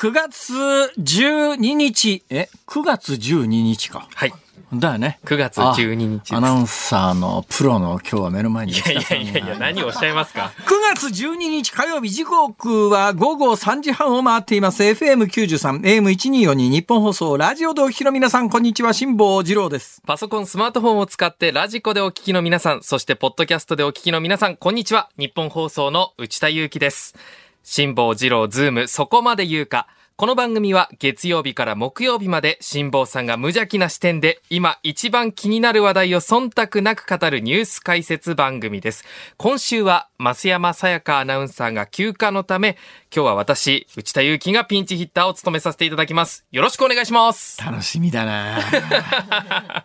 [0.00, 0.54] 9月
[0.98, 4.08] 12日、え、9月12日か。
[4.14, 4.32] はい。
[4.72, 5.20] だよね。
[5.26, 6.34] 9月12日。
[6.34, 14.82] アナウンサーのプロの今日は目の前にいやいやいやいや、何をおっしゃいますか？9月12日火曜日時刻は午後3時半を回っています。
[14.84, 20.00] FM93、AM1242 日本放送、ラジオでお聞きの皆さん、こんにちは、辛坊治郎です。
[20.06, 25.10] パソコン、スマートフォンを使ってラジコでお聞きの皆さん、そしてポッドキャストでお聞きの皆さん、こんにちは。
[25.18, 27.14] 日本放送の内田祐樹です。
[27.62, 29.86] 辛坊二郎ズーム、そこまで言うか。
[30.20, 39.06] この番組は月曜日から木曜日まで辛坊さんが無邪気な視点で今一番気になる話題を忖度なく語るニュース解説番組です。
[39.38, 42.76] 今週は増山さやかアナウンサーが休暇のため、
[43.14, 46.44] 今日は私、内田祐樹がピンチヒッターを務めさせていただきます。
[46.52, 47.58] よろしくお願いします。
[47.64, 48.58] 楽しみだな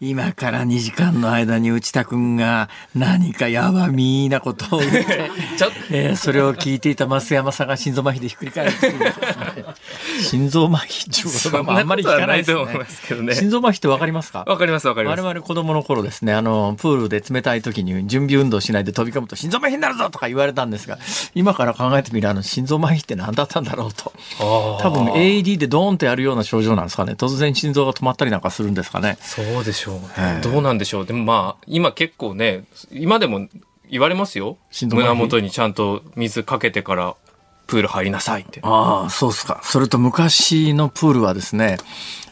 [0.01, 8.71] 今から2時間の間に内田くんが何かやばみなことを言って、 ちょっえーそれを聞いていた増山さんが心臓麻痺でひっくり返る。
[10.21, 14.43] 心臓麻痺っていう言葉もあんまり聞かないと思いますけどね心臓麻痺ってわかりますか？
[14.45, 15.21] わかりますわかります。
[15.21, 20.97] 我々子供の頃ですね、あの、プールで冷たい時に準備運動しないで飛び込むと心臓麻痺になるぞとか言われたんですが、
[21.33, 24.11] 今から考えてみるあの心臓麻痺って何だったんだろうと。
[24.39, 27.13] 多多分 AED でドーンとやるような症状なんですかね。
[27.13, 29.17] 突然心臓が止まったりなんかするんですかね。
[29.21, 30.41] そうでしょうはいね。
[30.41, 31.05] どうなんでしょう。
[31.05, 33.47] でもまあ、今結構ね、今でも
[33.89, 34.57] 言われますよ。
[34.91, 37.15] 胸元にちゃんと水かけてから
[37.67, 38.59] プール入りなさいって。
[38.63, 39.59] ああ、そうっすか。
[39.63, 41.77] それと昔のプールはですね、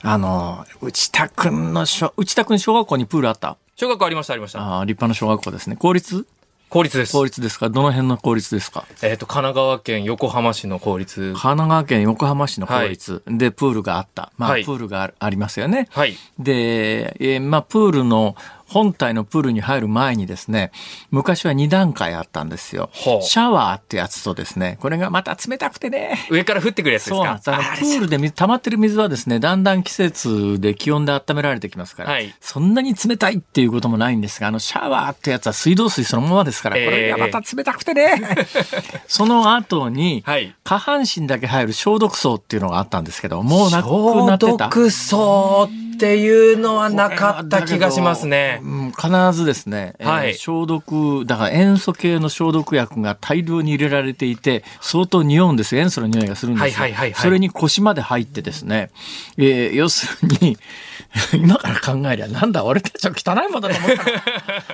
[0.01, 3.57] あの、内田くんの小、内田くん小学校にプールあった？
[3.75, 4.59] 小学校ありましたありました。
[4.61, 5.75] ああ、立派な小学校ですね。
[5.75, 6.27] 公立？
[6.73, 7.11] 公立です。
[7.11, 7.69] 公立ですか？
[7.69, 8.87] どの辺の公立ですか？
[9.03, 11.33] えっ、と、神奈川県横浜市の公立。
[11.33, 14.31] 神奈川県横浜市の公立でプールがあった。
[14.37, 15.87] まあ、はいプールがありますよね。
[15.91, 16.15] はい。
[16.39, 18.35] で、えーまあ、プールの、
[18.73, 20.71] 本体のプールに入る前にですね、
[21.11, 22.89] 昔は2段階あったんですよ。
[22.93, 26.17] シャワーってやつとですね、これがまた冷たくてね。
[26.29, 27.15] 上から降ってくるやつですか？
[27.17, 27.51] そうなんです。
[27.51, 38.21] あのあプールで水溜まってる水はですね、だんだん季節で気温で温められてきますから、はいそんなに冷たいっていうこともないんですが、あのシャワーってやつは水道水そのままですから、これがまた冷たくてね。
[39.07, 40.55] その後に、はい。
[40.63, 43.87] 下半身だけ入る消毒槽っていうのがあったんですけど、もうなく
[44.27, 44.69] なってた。
[44.89, 48.59] 槽っていうのはなかった気がしますね。
[48.63, 55.81] うん、必ずですね、えーはい消毒、だから塩素系の消毒薬が大量に入れられていて、相当匂うんですよ。
[55.81, 56.81] 塩素の匂いがするんですよ。
[56.81, 58.89] はいはいはいはいそれに腰まで入ってですね、
[59.37, 60.57] えー要するに、
[61.33, 64.11] 今から考えりゃ、なんだ、俺たちは汚いもんだと思ったの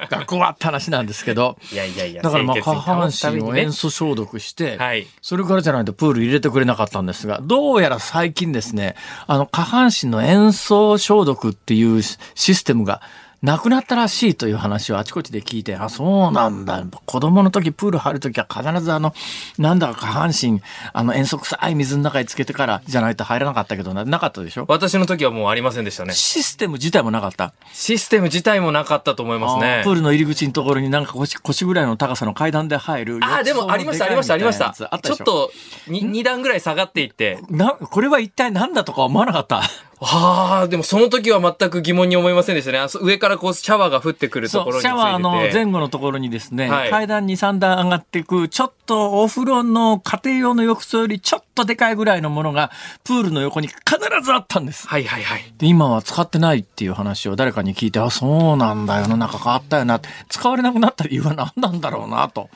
[0.22, 5.08] 学校はって話なんですけど、いやいやいや、だからまあ下半身を塩素消毒して、はい。
[5.22, 8.96] それからじゃないとプール入れてくれなかったんですが、どうやら最近ですね、
[9.28, 13.02] あの下半身の塩素消毒っていうシステムが
[13.42, 16.84] なくなったらしいという話をあちこちで聞いて、あ、そうなんだ。
[17.06, 19.14] 子供の時プール入る時は必ずあの、
[19.58, 20.62] なんだか下半身、
[20.92, 24.66] あの塩素臭い水の中につけてからじゃないと入らなかったけどな、なかったでしょ？
[24.68, 26.14] 私の時はもうありませんでしたね。
[26.14, 27.54] システム自体もなかった。
[27.72, 29.92] システム自体もなかったと思いますあねープ。
[29.92, 33.20] ールの入り口のところになんか腰腰ぐらいの高さの階段で入る。
[33.24, 34.74] ああ、でもありました、ありました、ありました。
[34.74, 35.14] ちょ？
[35.14, 35.52] ょっと、
[35.88, 37.40] に二段ぐらい下がっていって。
[37.50, 39.62] な、これは一体何だとか思わなかった。
[40.02, 42.80] ああ、でもその時は全く疑問に思いませんでしたね。
[43.02, 44.98] 上からこうシャワーが降ってくるところについてて。
[44.98, 52.72] シャワーの前後のところにですね、はい階段2、3段上がっていく、ちょっとお風呂の家庭用の浴槽よりちょっとでかいぐらいのものが、
[53.04, 53.78] プールの横に必
[54.24, 54.88] ずあったんです。
[54.88, 55.54] はいはいはい。
[55.58, 62.50] で、今は使ってないっていう話を誰かに聞いて、あ、そうなんだ、世の中変わったよなって、使われなくなった理由は何なんだろうなと。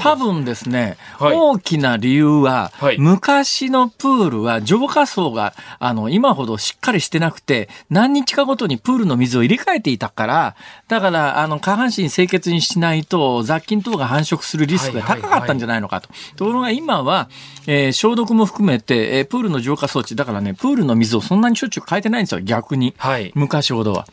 [0.00, 10.56] 多分ですね、はい大きな理由は、はい昔のプールは浄化層が、あの、今ほどしっかりしてなくて、何日かごとにプールの水を入れ替えていたから、
[10.88, 16.08] だから、あの、下半身清潔にしないと、雑菌等が繁殖するリスクが高かったんじゃないのかと。
[16.36, 17.28] ところが今は、
[17.66, 22.94] えー消毒も含めて、えープールの浄化装置、だからね、プールの水をそんなにしょっちゅう変えてないんですよ、逆に。
[22.96, 23.32] はい。
[23.34, 24.06] 昔ほどは。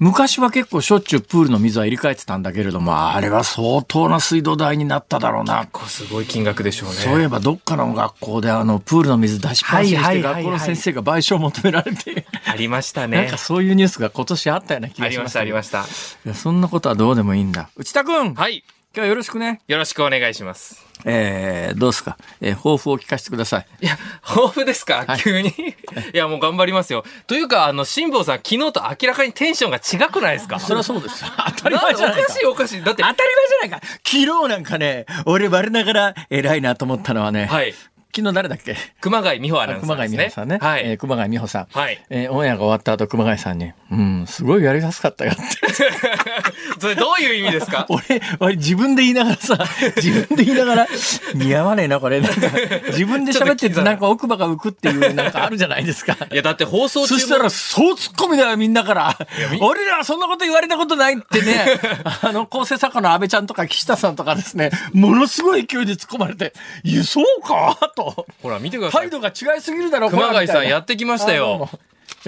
[0.00, 5.68] 昔は結構しょっちゅうプールの水は入れ替えてたんだけれども、あれは相当な水道代になっただろうな。
[5.86, 6.94] すごい金額でしょうね。
[6.94, 13.36] そういえばどっかの学校であのプールの水出しっぱなしにして学校の先生が賠償を求められて、ありましたなんねか。
[13.36, 15.72] そういうニュースが今年あったような気ありました、がします。
[15.76, 16.28] ありました。
[16.28, 17.68] いやそんなことはどうでもいいんだ。
[17.76, 18.64] 内田君、はい。
[18.92, 19.60] 今日はよろしくね。
[19.68, 20.84] よろしくお願いします。
[21.04, 23.66] えー、どうですか、えー、抱負を聞かせてください。
[23.80, 23.96] いや、
[24.28, 25.48] 豊富ですか、はい急に？
[26.12, 27.04] いや、もう頑張りますよ。
[27.28, 30.58] というか、あの、辛坊さん、昨日と明らかにテンションが違くないですか？
[30.60, 31.24] そりゃそうです。
[31.56, 32.22] 当たり前じゃないか。
[32.22, 32.82] おかしいおかしい？
[32.84, 33.86] だって、当たり前じゃないか。
[34.04, 37.72] 昨日なんかね、俺我ながら偉いなと思ったのはね、はい。
[38.14, 38.76] 昨日誰だっけ？
[39.00, 40.16] 熊谷美穂アナウンサ熊ーですね。
[40.16, 40.58] 谷美穂さんね。
[40.60, 40.82] はい。
[40.84, 41.66] えー熊谷美穂さん。
[41.72, 42.04] はい。
[42.10, 45.42] えーオンエアが終わった後、熊谷さんに、うん、すごいやりやすかったよって。
[46.80, 47.86] それどういう意味ですか？
[47.90, 48.02] 俺、
[48.40, 49.58] 俺自分で言いながらさ、
[49.96, 50.86] 自分で言いながら、
[51.34, 52.20] 似合わねえな、これ。
[52.20, 52.40] なんか、
[52.88, 56.16] 自分で喋っててなんか奥歯が浮くっていう、なんかあるじゃないですか。
[56.32, 59.16] いや、だって放送中もそしたら、そうツッコミだよ、みんなから。
[59.60, 61.78] 俺らはそんなこと言われたことないってね、
[62.22, 66.52] あの、構成作家の安倍ちゃんとか岸田さんとかですね、ものすごい勢いで突っ込まれて、
[66.82, 67.76] いや、そうか？
[67.96, 67.99] と。
[68.42, 69.10] ほら、見てください態。
[69.10, 71.68] 度が違いすぎるだろ、熊谷さんやってきましたよ。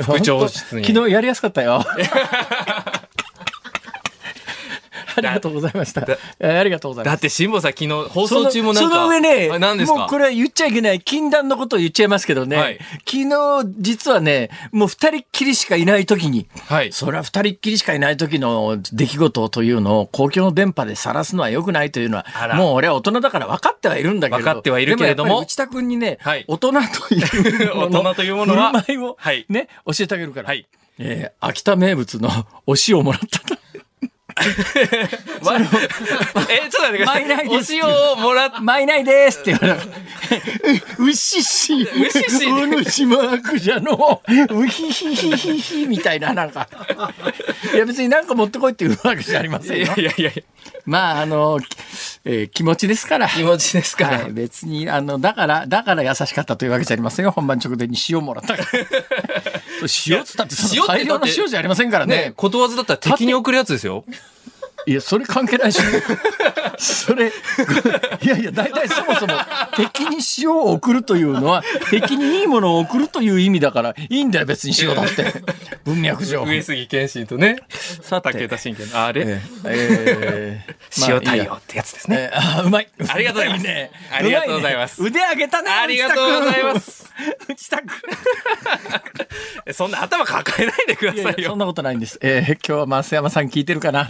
[0.01, 1.85] 副長室に昨日やりやすかったよ。
[5.17, 6.07] ありがとうございました。
[6.39, 7.15] えーありがとうございます。
[7.15, 8.91] だって辛坊さん昨日放送中もなんか。
[8.91, 9.49] その上ね、
[9.87, 16.93] もうこれは言っちゃいけない禁断のことを言っちゃいますけどね、はい昨日実はね、もう二人っきりしかいない時に、はい。
[16.93, 24.39] それは二人っきりしかいない時の出来事というのを公共の電波で晒すのは良くないというのは、もう俺は大人だから分かってはいるんだけど。
[24.39, 30.49] 分かってはいるけれどもでやっぱり内田君にね、はい大人というもの 大人というものは 振る舞いをはいね、教えてあげるから。
[30.49, 30.67] はい。
[30.99, 32.29] えー秋田名物の
[32.67, 33.52] お塩をもらった
[36.49, 37.49] え、ちょっと待ってください。
[37.49, 39.87] お塩をもらっマイナイですって言われた。
[40.99, 46.69] うしし、うししおぬしマークじゃの、うひひひひひみたいな、なんか。
[47.75, 50.13] いや別になんか持ってこいっていうわけじゃありませんよいや。
[50.17, 50.43] いやいや
[50.85, 51.59] まあ、あの、
[52.25, 53.29] えー気持ちですから。
[53.29, 54.19] 気持ちですから。
[54.19, 57.31] はい、別に、あの、だから、だから優しかったというわけじゃありませんよ。
[57.31, 58.69] 本番直前に塩もらったから。
[60.07, 60.55] 塩っつったって
[60.87, 62.33] 大量の塩じゃありませんからねね。
[62.37, 64.05] ことわざだったら敵に送るやつですよ。
[64.87, 65.81] いや、それ関係ないし。
[66.79, 67.31] それ、い
[68.27, 69.35] やいや、大体そもそも
[69.77, 75.33] 敵に塩を送るというのは、敵にいいものを送るという意味だから、いいんだよ、別に塩だって。
[75.85, 76.45] 文脈上。
[76.45, 80.67] 上杉謙信とね、さて武田信玄のあれ、えーえ
[81.09, 82.31] 塩対応ってやつですね。
[82.33, 82.89] えーあーうまい。
[83.09, 83.91] ありがとうございますね。
[84.13, 85.71] ありがとうございます腕上げたね。
[85.71, 87.11] ありがとうございます。
[87.49, 87.89] 内田君。
[89.73, 91.51] そんな頭抱えないでくだいやいや、さいよ。
[91.51, 92.19] そんなことないんです。
[92.23, 94.09] えー今日は増山さん聞いてるかな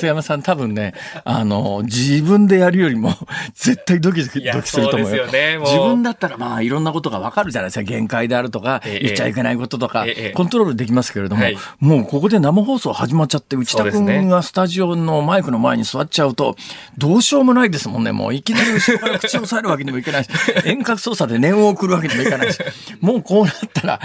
[0.00, 0.94] 増山さん多分ね、
[1.24, 3.14] あの、自分でやるよりも、
[3.54, 5.24] 絶対ドキドキドキすると思うよ。
[5.24, 5.58] そうね。
[5.58, 5.66] もう。
[5.68, 7.82] 自分だったらまあ、いろんなことがわかるじゃないですか。
[7.82, 11.58] 限界であるとか、ええ言っちゃいけないこととか、ええコントロールできますけれども、はい。
[11.80, 16.56] もうここで生放送始まっちゃって、内田君がスタジオのマイクの前に座っちゃうと、
[16.98, 18.12] どうしようもないですもんね。
[18.12, 20.30] もういきなり後ろから口を押さえるわけにもいけないし、
[20.64, 22.58] 遠隔操作で念を送るわけにもいかないし、
[23.00, 24.00] もうこうなったら、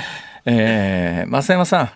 [0.45, 1.89] えー、増山さん、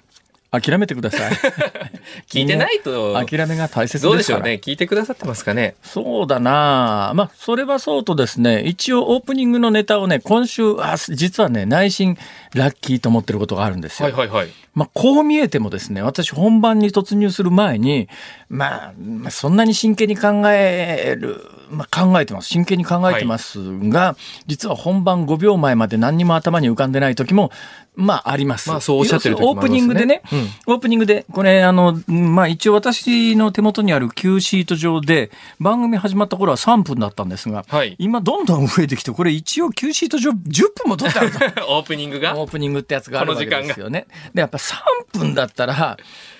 [0.59, 1.31] 諦めてください。
[2.29, 4.03] 聞いてないと、諦めが大切。
[4.03, 4.59] どうでしょうね。
[4.63, 5.75] 聞いてくださってますかね。
[5.83, 12.17] そうだなまあ、それはそうとですね、一応オープニングのネタをね、今週、あ実はね、内心
[12.53, 14.05] ラッキーと思ってることがあるんですよ。
[14.05, 14.47] はいはいはい。
[14.75, 18.09] まあ、こう見えてもですね、私本番に突入する前に、
[18.49, 22.49] まあ、まあ、そんなに真剣に考える、まあ、考えてます。
[22.49, 23.59] 真剣に考えてます
[23.89, 24.17] が、
[24.47, 27.51] 実は本番5秒前まで何にも頭に浮かんでない時も、
[27.95, 28.69] まあ、あります。
[28.69, 30.21] まあそうおっしゃってるねオープニングでね、
[30.67, 40.35] オープニングで、これ、あの、まあ一応私の手元にある Q シート上で、番組始まった頃は3分だったんですが、はい今どんどん増えてきて、これ一応 Q シート上10
[40.83, 41.39] 分も取ってあると。
[41.69, 42.37] オープニングが？
[42.37, 44.07] オープニングってやつがあるわけですよね。
[44.33, 44.75] で、やっぱ3
[45.17, 45.97] 分だったら、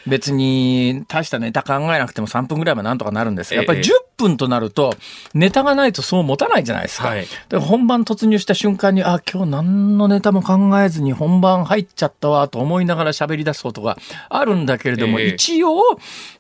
[0.08, 4.96] 別に大したネタ考えなくても3分ぐらいはなんとかなるんですが、やっぱりええ10分となると、
[5.34, 7.10] ネタがないとそう持たないじゃないですか。
[7.10, 13.98] はいで本番突入した瞬間に、あ、今日何のネタも考えずに本番入っちゃったわと思いながら喋り出すことが
[14.30, 15.80] あるんだけれども、ええ一応、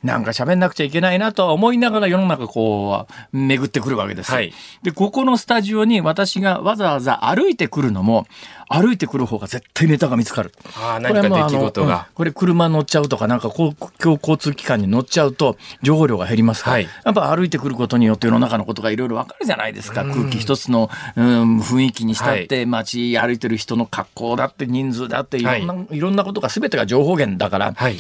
[0.03, 4.35] なんか喋んなくちゃいけないなとは思いながら世の中こう、巡ってくるわけですよ。
[4.35, 4.53] はい
[4.83, 8.27] で、ここのスタジオに私がわざわざ歩いてくるのも、
[8.69, 10.51] 歩いてくる方が絶対ネタが見つかる。
[10.77, 12.07] あ何か出来事が。
[12.09, 20.05] うんこれ車乗っちゃうとか、なんか公共交通機関に乗っちゃうと、情報量が減りますから、はいやっぱ歩いてくることによって世の中のことがいろいろわかるじゃないですか。
[20.05, 27.97] 空気一つの、うん、雰囲気にしたって、街歩いてる人の格好だって人数だって、いろんな、い、ろんなことが全てが情報源だから、はい。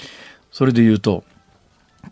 [0.51, 1.23] それで言うと、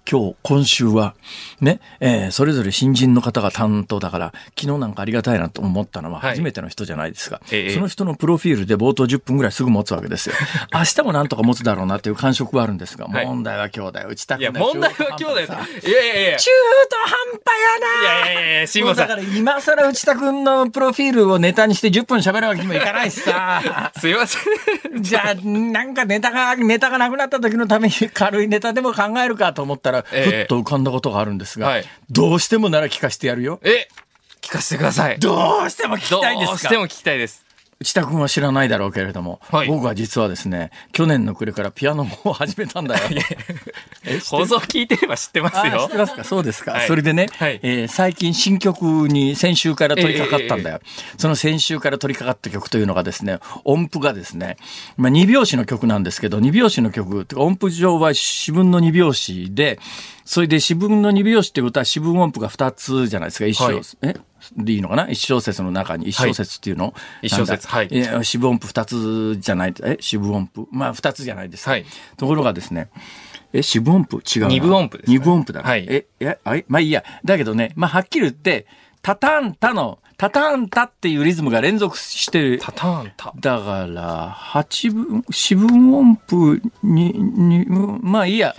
[0.09, 1.15] 今日、今週は、
[1.62, 7.41] ね、えーそれぞれ新人の方が担当だから、昨日なんかありがたいなと思ったのははい初めての人じゃないですか。
[7.51, 10.35] ええその人のプロフィールで冒頭10分ぐらいすぐ持つわけですよ。
[10.73, 14.09] 明日もなんとか持つだろうなっていう感触はあるんですが、はい問題は今日だよ。
[14.09, 14.63] 打ちたくいや、ない。
[14.63, 15.35] 問題は今日だよ。
[15.38, 16.38] いやいやいや。
[16.38, 16.50] 中
[16.89, 17.09] 途半
[17.45, 19.07] 端やないやいやいや、辛坊さん。
[19.07, 23.91] だから今更内田君のプロフィールをネタにして10分喋るわけにもいかないしさ。
[24.00, 25.01] すいません。
[25.01, 33.60] じゃあ、なんかネタが、ネタがなくなった時のために軽いネタでも考えるかと思ったら、ええふっと浮かんだことがあるんですが、はいどうしてもなら聞かせてやるよ。
[33.63, 33.88] え、
[34.42, 35.20] 聞かせてください。
[35.20, 36.52] どうしても聞きたいんですか？
[36.52, 37.42] どうしても聞きたいです。
[37.84, 39.68] 内田君は知らないだろうけれども、はい。
[39.68, 43.02] 僕は実はですね、去年の暮れからピアノを始めたんだよ。
[44.30, 45.98] 放送聞いてれば知ってますあ知よって。
[45.98, 46.24] ますか？
[46.24, 47.60] そうですか、はいそれでね、はい。
[47.62, 50.80] えー最近新曲に先週から取り掛かったんだよ、
[51.18, 54.56] その先週から取り掛かった曲というのがですね音符がですね、
[54.96, 59.80] まあ、2拍子の曲なんですけど2拍子の曲てか音符上は四分の2拍子で
[60.25, 63.82] それで四分の2拍子ってことは四分音符が2つじゃないですか一小、はい。
[64.04, 64.16] え？
[64.55, 65.09] でいいのかな？
[65.09, 67.89] 一小節の中に一小節っていうの、一小節はい。
[68.23, 69.73] 四分音符2つじゃない？
[69.83, 69.97] え？
[70.00, 70.67] 四分音符？
[70.71, 71.65] まあ2つじゃないです。
[71.65, 71.85] か、はい。
[72.17, 72.89] ところがですね
[73.53, 74.47] え、四分音符違うな。
[74.50, 75.17] 二分音符ですかね。
[75.17, 75.69] 二分音符だな。
[75.69, 75.85] はい。
[75.88, 77.03] え、え、あいまあいいや。
[77.23, 78.65] だけどね、まあはっきり言って、
[79.01, 82.60] タタンタの、タタンタっていうリズムが連続してる。
[82.60, 83.34] タターンタ。
[83.39, 87.65] だから、八分、四分音符に、に、
[88.01, 88.55] まあいいや。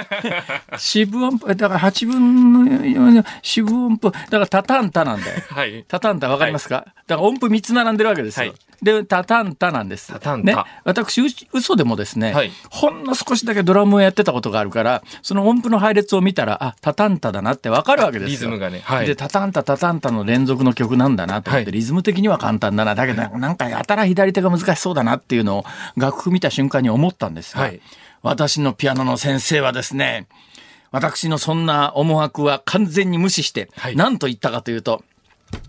[0.78, 5.42] 四分音符、だから八分の四分音符、だからタタンタなんだよ。
[5.48, 5.84] はい。
[5.88, 8.48] タタンタわかりますか、だから音符3つ並んでるわけですよ。
[8.48, 10.08] はいで、タタンタなんです。
[10.12, 10.56] タタンタ。
[10.56, 12.52] ね、私、う嘘でもですね、はい。
[12.70, 18.30] ほんの少しだけドラムをやってたことがあるから、その音符の配列を見たら、あ、タタンタだなってわかるわけですよ。
[18.30, 19.06] リズムがねはい。
[19.06, 21.72] で、タタンタ、タタンタの連続の曲なんだなと思って、はい。
[21.72, 22.94] リズム的には簡単だな。
[22.94, 25.64] だけど、なんかやたら左手が難しそうだなっていうのを
[25.96, 27.80] 楽譜見た瞬間に思ったんですが、はい。
[28.22, 30.28] 私のピアノの先生はですね、
[30.90, 33.96] 私のそんな思惑は完全に無視して、はい。
[33.96, 35.02] 何と言ったかというと、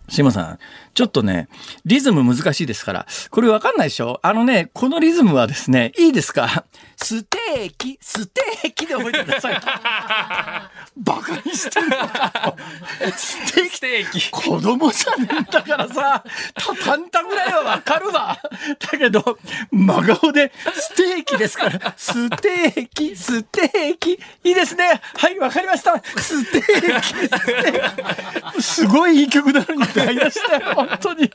[0.08, 0.60] シモさん、
[0.94, 1.50] ちょっとね、
[1.86, 4.20] リズム難しいですから、これわかんないでしょ？
[4.24, 6.66] あのね、このリズムはですね、いいですか？
[6.98, 9.54] ステーキ、ステーキで覚えてください。
[10.98, 11.88] バカにしてる
[13.16, 14.32] ステーキステーキ。
[14.32, 16.24] 子供じゃねえんだからさ、
[16.56, 18.38] タタンタぐらいはわかるわ。
[18.80, 19.38] だけど、
[19.72, 24.14] 真顔で、ステーキですから、ステーキ、ステーキ。
[24.44, 25.02] いいですね。
[25.16, 26.02] はい、わかりました。
[26.18, 28.62] ステーキ、ステーキ。
[28.62, 31.32] すごいいい曲なのに歌い出したよ、本当に。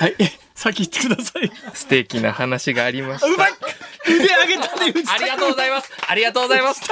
[0.00, 0.16] はい、
[0.60, 1.50] 先行ってください。
[1.72, 3.26] 素敵な話がありました。
[3.28, 3.52] うまい
[4.06, 4.92] 腕上げたね。
[5.08, 5.90] ありがとうございます。
[6.06, 6.82] ありがとうございます。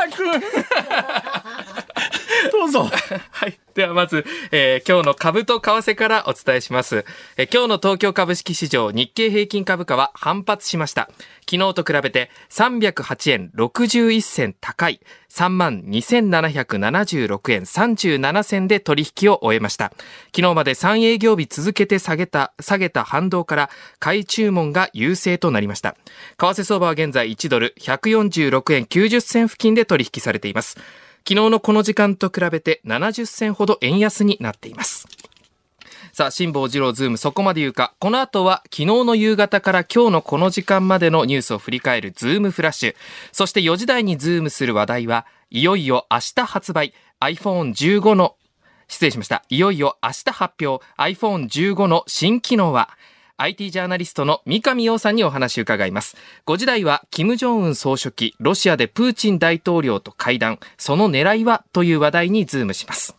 [2.53, 2.91] どうぞ。
[3.31, 3.59] はい。
[3.75, 7.05] ではまず、えー今日の株と為替からお伝えします。
[7.37, 11.09] えー今日の東京株式市場日経平均株価は反発しました。
[11.49, 15.01] 昨日と比べて308円61銭高い
[15.31, 19.93] 3万2776円37銭で取引を終えました。
[20.35, 25.97] 昨日まで3営業日続けて下げた、下げた反動から買い注文が優勢となりました。
[26.39, 30.77] 為替相場は現在1ドル146円90銭付近で取引されています。
[31.27, 35.07] 昨日のこの時間と比べて70銭ほど円安になっています。
[36.13, 37.95] さあ、辛坊治郎ズームそこまで言うか。
[38.01, 42.95] この後は昨日の夕方から今日のこの時間までのニュースを振り返るズームフラッシュ。
[43.31, 48.35] そして4時台にズームする話題はいよいよ明日発売 iPhone15 の
[48.89, 49.45] 失礼しました。
[49.49, 52.91] いよいよ明日発表 iPhone15 の新機能は
[53.41, 56.17] IT ジャーナリストの三上洋さんにお話を伺います。
[56.45, 63.17] 5時台は、金正恩総書記、ロシアでプーチン大統領と会談、その狙いはという話題にズームします。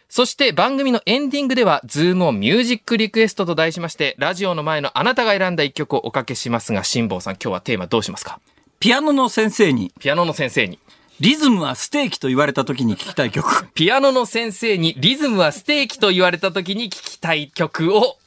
[0.10, 8.40] そして番組のエンディングでは、ズームオンミュージックリクエストと題しまして、ラジオの前のあなたが選んだ一曲をおかけしますが、辛坊さん、今日はテーマどうしますか？
[8.80, 10.80] ピアノの先生に、ピアノの先生に。
[11.20, 13.68] リズムはステーキと言われた時に聞きたい曲。
[13.74, 18.18] ピアノの先生にリズムはステーキと言われた時に聞きたい曲を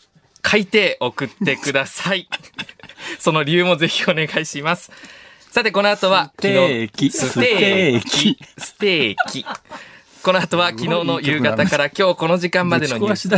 [0.45, 2.29] 書いて送ってください。
[3.19, 4.91] その理由もぜひお願いします。
[5.51, 9.45] さて、この後は、ステーキステーキ、ステーキ。
[10.23, 13.29] この後は昨日の夕方から今日この時間までのニュース。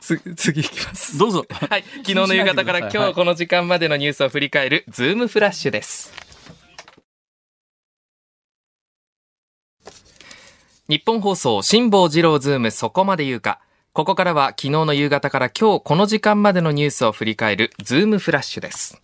[0.36, 1.18] 次いきます。
[1.18, 1.44] どうぞ。
[1.50, 1.84] はい。
[1.98, 6.12] 昨日の夕方から今日この時間までのニュースを振り返るズームフラッシュです。
[10.88, 13.60] ニッポン放送辛坊治郎ズームそこまで言うか。
[13.94, 19.02] ここからは昨日の夕方から今日この時間までのニュースを振り返るズームフラッシュです。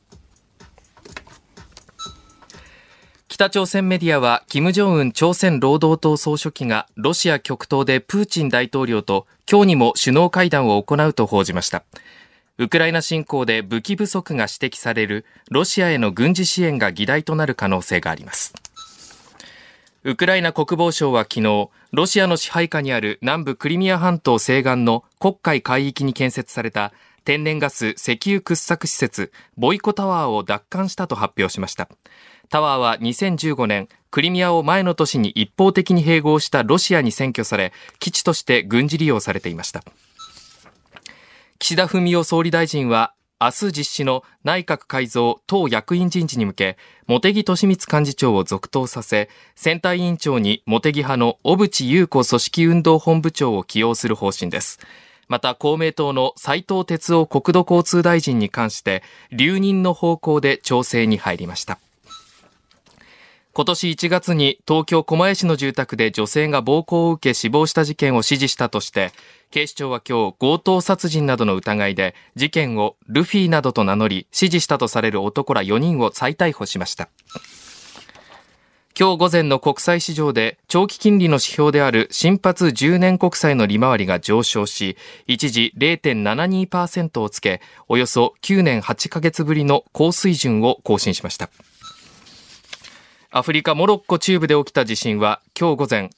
[3.28, 11.85] 北朝鮮メディアは、金正恩朝鮮労働党総書記がロシア極東でプーチン大統領と今日にも首脳会談を行うと報じました。
[12.57, 18.54] ウクライナ侵攻で武器不足が指摘されるロシアへの軍事支援が議題となる可能性があります。
[20.05, 26.93] ウクライナ国防省は昨日、ロシアの支配下にある南部クリミア半島西岸の黒海海域に建設された
[27.25, 31.88] 天然ガス石油掘削施設ボイコタワーを奪還したと発表しました。
[32.49, 39.83] タワーは2015年クリミアを前の年に一方的に併合したロシアに占拠され基地として軍事利用されていました。
[41.59, 46.76] 岸田文雄総理大臣は明日実施の内閣改造党役員人事に向け、
[47.07, 54.80] 茂木敏光幹事長を続投させ、選対委員長に茂木派の小渕優子組織運動本部長を起用する方針です。
[55.28, 61.78] また公明党の斉藤哲夫国土交通大臣に関して、留任の方向で調整に入りました。
[63.58, 69.10] 今年1月に東京狛江市の住宅で女性が暴行を受け死亡した事件を指示したとして、
[69.50, 77.08] 警視庁は今日強盗殺人などの疑いで事件をルフィなどと名乗り指示したとされる男ら4人を再逮捕しました。
[78.96, 84.96] 今日午前の国債市場で長期金利の指標である新発10年国債の利回りが上昇し、
[85.26, 91.50] 一時0.72%をつけ、およそ9年8ヶ月ぶりの高水準を更新しました。
[93.30, 96.08] アフリカ・モロッコ中部で起きた地震は今日午前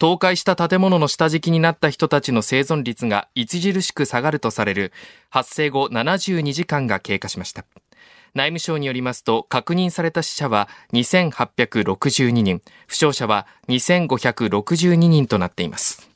[0.00, 4.92] 倒壊した建物の下敷きになった人たちの生存率が著しく下がるとされる
[5.30, 7.64] 発生後72時間が経過しました。
[8.34, 16.08] 内務省によりますと確認された死者は2862人負傷者は2562人となっています。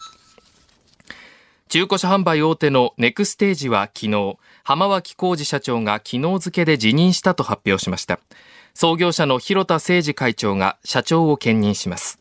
[1.68, 8.20] 中古車販売大手のネクステージは昨日浜脇浩二社長が昨日付で辞任したと発表しました。
[8.74, 12.18] 創業者の広田誠二会長が社長を兼任します。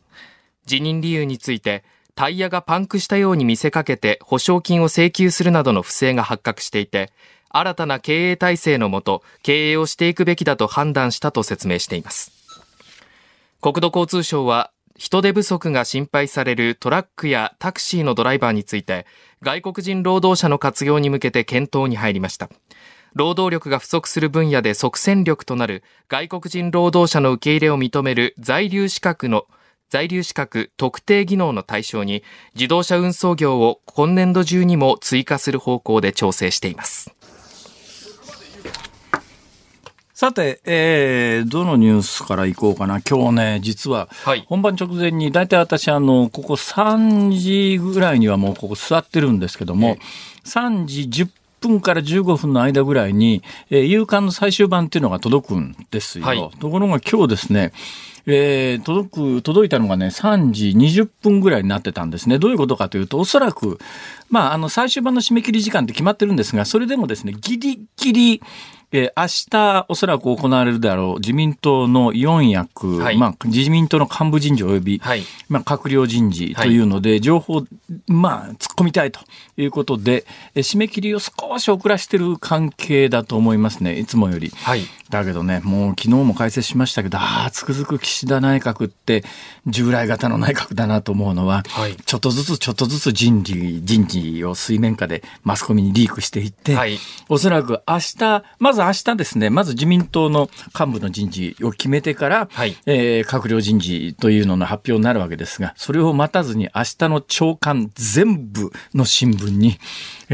[0.66, 1.84] 辞任理由について、
[2.14, 7.10] タイヤがパンクしたように見せかけて保証金を請求するなどの不正が発覚していて、
[7.48, 12.32] 新たな経営体制のもと、経営をしていくべきだと判断したと説明しています。
[13.60, 19.06] 国土交通省は、人手不足が心配されるトラックやタクシーのドライバーについて、
[19.42, 22.48] 外国人労働者の活用に向けて検討に入りました。
[23.14, 29.46] 労働力が不足する分野で即戦力となる外国人労働者の受け入れを認める在留資格の
[29.88, 32.24] 在留資格特定技能の対象に
[32.56, 37.14] 自動車運送業を今年度中にも追加する方向で調整しています。
[40.14, 43.00] さて、えー、どのニュースからいこうかな。
[43.00, 44.08] 今日ね、実は、
[44.46, 49.98] 本番直前に、大体私、あの、ここ3時ぐらいにはもうここ座ってるんですけども、
[50.44, 51.28] 3時10
[51.68, 56.26] 分から15分の間ぐらいに、えー、夕刊の最終版っていうのが届くんですよ。
[56.26, 57.72] はい、ところが今日ですね、
[58.26, 62.38] えー、届く、届いたのがね、3時20分ぐらいになってたんですね。
[62.38, 63.78] どういうことかというと、おそらく、
[64.30, 68.42] まあ、あの、最終版の締め切り時間って決まってるんですが、それでもですね、ギリギリ、
[68.96, 77.64] えー、明日おそらく行われるだろう自民党の4役、はい、まあ、自民党の幹部人事及び、はい、まあ、閣僚人事というので、情報、
[78.06, 79.18] まあ、突っ込みたいと
[79.56, 84.50] いうことで、えー、締め切りを少し遅らせてる関係だと思いますね、いつもより。
[84.50, 84.82] はい、
[85.14, 89.24] だけどね、もう昨日も解説しましたけど、ああ、つくづく岸田内閣って
[89.66, 96.98] 従来型の内閣だなと思うのは、はい、ちょっとずつちょっとずつ人事、人事を水面下でマスコミにリークしていって、はい、
[97.28, 109.78] おそらく明日、まず明日ですね、まず自民党の幹部の人事を決めてから、はい、えー、閣僚人事というのの発表になるわけですが、それを待たずに明日の朝刊全部の新聞に、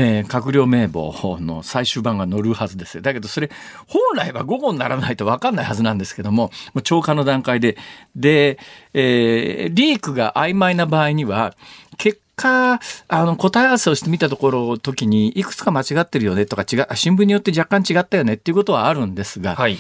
[0.01, 3.03] えー、閣僚名簿の最終版が載るはずです。
[3.03, 3.51] だけどそれ、
[3.87, 7.77] 本来は午後にならないと分かんないはずなんですけども、もう超過の段階で、
[8.17, 8.59] で、
[8.95, 11.55] えー、リークが曖昧な場合には、
[11.99, 19.79] 結果、あの、答え合わせをしてみたところ、時に、いくつか間違ってるよねとか違う、新聞によって若干違ったよねっていうことはあるんですが、はい、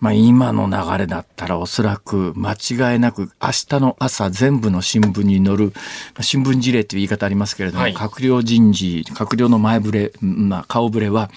[0.00, 5.72] まあ今の流れだったらおそらく間違いなく明日の朝全部の新聞に載る、
[6.20, 11.30] 新聞事例という言い方ありますけれども、はい、閣僚人事、閣僚の前触れ、まあ顔触れは、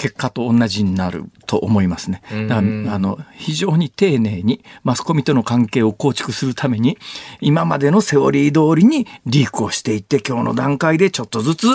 [0.00, 2.22] 結果と同じになると思いますね。
[2.48, 6.96] だあの非常に丁寧にマスコミとの関係を構築するために
[7.42, 11.66] 今までのセオリー通りにリークをしていって今日の段階でちょっとずつ、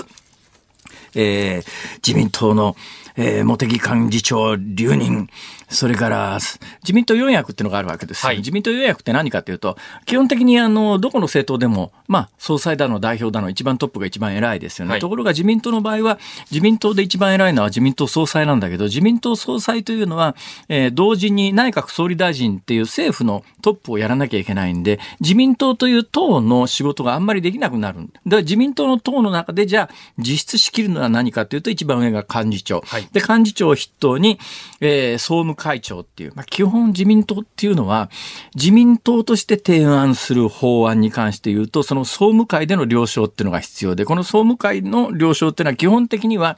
[1.13, 1.65] えー、
[1.97, 2.75] 自民党の
[3.17, 5.29] えー、茂木幹事長留任、
[5.69, 6.39] それから
[6.83, 16.19] 自民党四役っていうのがあるわけです、はい、自民党四役って何かというと、基本的にあのどこの政党でも、まあ、総裁だの代表だの、一番トップが一番偉いですよね、はい、ところが自民党の場合は、
[16.51, 20.35] 自民党で一番偉いのは自民党総裁なんだけど、自民党総裁というのは、
[20.69, 27.99] えー、同時に内閣総理大臣っていう政府のトップをやらなきゃいけないんで、自民党という党の仕事があんまりできなくなる。
[28.01, 28.03] だ。
[28.03, 32.81] から自民党の党の中で、じゃあ、実質仕切るのは何かというと、一番上が幹事長。
[32.85, 33.07] はい。
[33.11, 34.39] で、幹事長を筆頭に、
[34.81, 38.09] えー、総務会長っていう、まあ、基本自民党っていうのは、
[38.55, 46.57] 自民党として提案する法案に関して言うと、その総務会での了承っていうのが必要で、この総務会の了承っていうのは基本的には、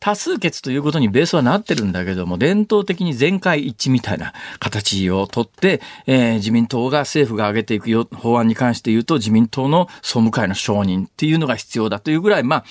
[0.00, 12.64] 多数決ということにベースはなってるんだけども、伝統的に全会一致みたいな形をとって、えー、自民党が政府が挙げていくよ法案に関して言うと、自民党の総務会の承認っていうのが必要だというぐらい、まあ、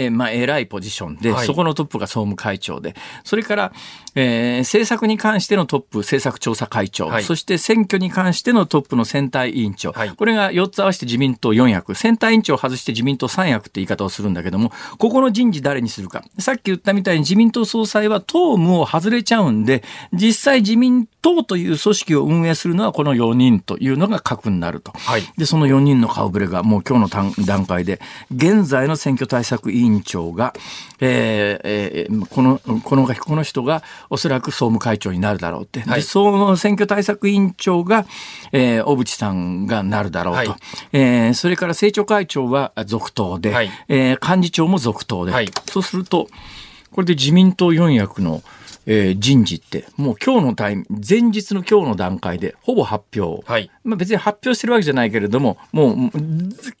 [0.00, 3.72] えー、まあ、偉いポジションで、はい、そこのトップが総務会長で、それから、
[4.14, 16.24] えー、政策に関してのトップ、政策調査会長、はい、そして選挙に関してのトップの選対委員長、はい、これが4つ合わせて自民党4役、選対委員長を外して自民党3役って言い方をするんだけども、ここの人事誰にするか。
[16.38, 24.92] さっき言ったみたいに自民党総裁は党務を外れちゃうんで、実際自民党という組織を運営するのはこの4人というのが核になると。
[24.92, 28.00] はい、で、その4人の顔ぶれがもう今日の段階で、
[28.34, 30.54] 現在の選挙対策委員長が、
[31.00, 35.80] えーえー、この、この、この人がおそらく総務会長になるだろうって。
[35.80, 38.06] はい、で、その選挙対策委員長が、
[38.52, 40.50] えー、小渕さんがなるだろうと。
[40.52, 40.60] はい、
[40.92, 45.32] えー、それから政調会長は続投で、はい、えー、幹事長も続投で。
[45.32, 46.28] はい、そうすると、
[46.92, 48.42] これで自民党4役の
[48.86, 53.44] えー、人事って、もう今日のタイム、前日の今日の段階でほぼ発表。
[53.46, 53.70] はい。
[53.84, 55.94] まあ別に発表してるわけじゃないけれども、もう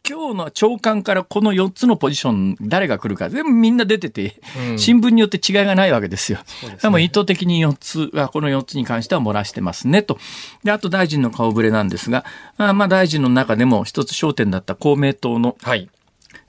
[0.08, 6.38] 今日の長官からこの4つのポジション、誰が来るか、全部みんな出てて、うん、新聞によって違いがないわけですよ。
[6.62, 10.18] で、ね、も意図的に4つが、この4つに関しては漏らしてますね、と。
[10.64, 12.24] で、あと大臣の顔ぶれなんですが、
[12.56, 15.88] あまあ大臣の中でも一つ焦点だった公明党の、はい。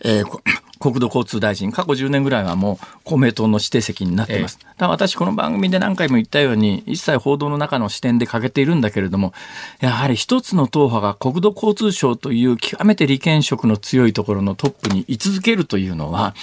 [0.04, 0.42] えー、
[0.82, 4.60] 国土交通大臣、過去10年ぐらいはもう公明党の指定席になっています。
[4.62, 9.34] ええ、私、この番組で何回も言ったように、一切報道の中の視点で欠けているんだけれども、
[9.80, 16.34] やはり一つの党派が国土交通省という極めて利権色の強いところのトップに居続けるというのは、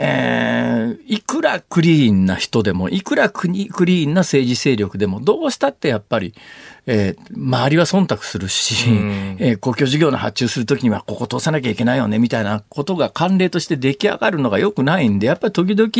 [0.00, 6.34] えー、いくらクリーンな人でも、いくらクリーンな政治勢力でも、どうしたってやっぱり、
[6.86, 8.88] えー、周りは忖度するし、
[9.38, 15.90] えー、公共事業の発注するときにはここ通さなきゃいけないよねみたいなことが慣例として出来上がるのが良くないんで、やっぱり時々、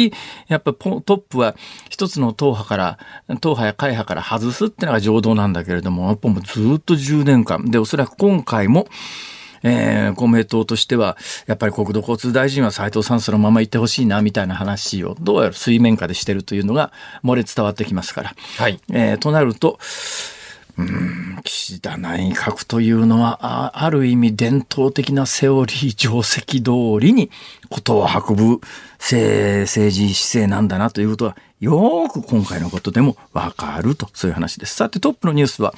[0.47, 1.57] やっぱトップは
[1.91, 2.99] 一つの党派から、
[3.41, 8.87] 党派や会派から外すっていうのが常道なんだけれども、やっぱもうずっと10年間、で、おそらく今回も、
[9.62, 11.16] えー、公明党としては、
[11.47, 16.92] やっぱり国土交通大臣は斉藤さんそのまま行ってほしいな、みたいな話を、どうやら水面下でしてるというのが
[17.25, 18.35] 漏れ伝わってきますから。
[18.59, 18.81] はい。
[18.92, 19.79] えー、となると、
[20.79, 27.31] うん、岸田内閣というのは、ある意味伝統的なセオリー定石通りに
[27.68, 28.61] ことを運ぶ
[29.01, 34.77] 政治姿勢なんだなということは、よく今回のことでもわかると、そういう話です。
[34.77, 35.75] さてトップのニュースは、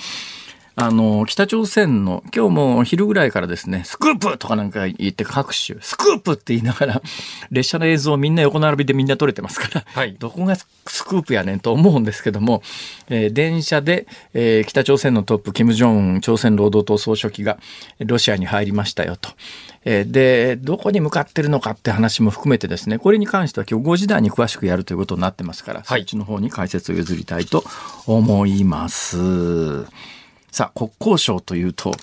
[0.81, 7.03] あの、北朝鮮の、今日も昼ぐらいからですね、スクープとかなんか言って各種、スクープって言いながら、
[7.53, 10.66] 列車の映像をみんな横並びでみんな撮れてますから、はい、どこがス
[11.05, 12.62] クープやねんと思うんですけども、
[13.11, 17.59] えー、電車で、えー、北朝鮮のトップ、金正恩朝鮮労働党総書記が
[17.99, 19.29] ロシアに入りましたよと。
[19.85, 27.64] えー、で、どこに向かってるのかって話も含めてですね、これに関しては今日5時台に詳しくやるということになってますから、はい、そっちの方に解説を譲りたいと
[28.07, 29.87] 思います。
[30.51, 31.95] さあ、国交省というと、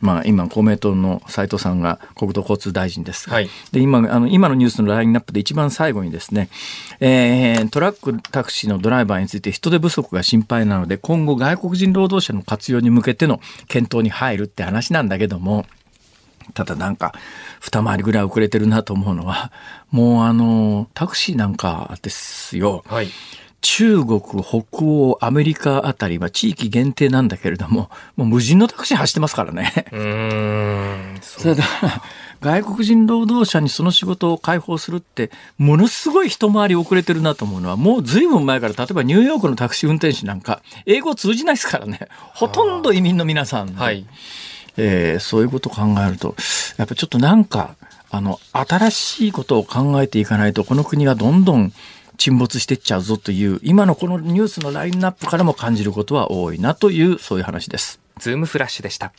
[0.00, 3.30] まあ、今、公明党の斉藤さんが国土交通大臣です。
[3.30, 6.50] はい、で今あの今のニュースのラインナップで一番最後にですね、
[7.00, 15.64] えー、トラック、タクシーのドライバーについて人手不足が心配なので、今後外国人労働者の活用に向けての検討に入るって話なんだけども、
[16.52, 17.14] ただなんか、
[17.60, 19.50] 二回りぐらい遅れてるなと思うのは、
[19.90, 22.84] もうあの、タクシーなんかですよ。
[22.86, 23.08] はい
[23.64, 29.86] 中国、北欧、アメリカあたりは地域限定なんだけれども、 もう無人のタクシー走ってますからね。
[29.90, 31.18] うん。
[31.22, 31.64] それだ
[32.42, 42.00] 外国人労働者にその仕事を解放するって、ものすごい一回り遅れてるなと思うのは、もうずいぶん前から、例えばニューヨークのタクシー運転手なんか、英語通じないですからね。
[42.34, 43.72] ほとんど移民の皆さん。
[43.74, 44.04] はい。
[44.76, 46.34] えー、そういうことを考えると、
[46.76, 47.76] やっぱちょっとなんか、
[48.10, 51.72] あの、新しいことを考えていかないと、この国がどんどん
[52.16, 58.00] 沈没してっちゃうぞという、今のこのニュースのラインナップからも感じることは多いなという、そういう話です。
[58.18, 59.12] ズームフラッシュでした。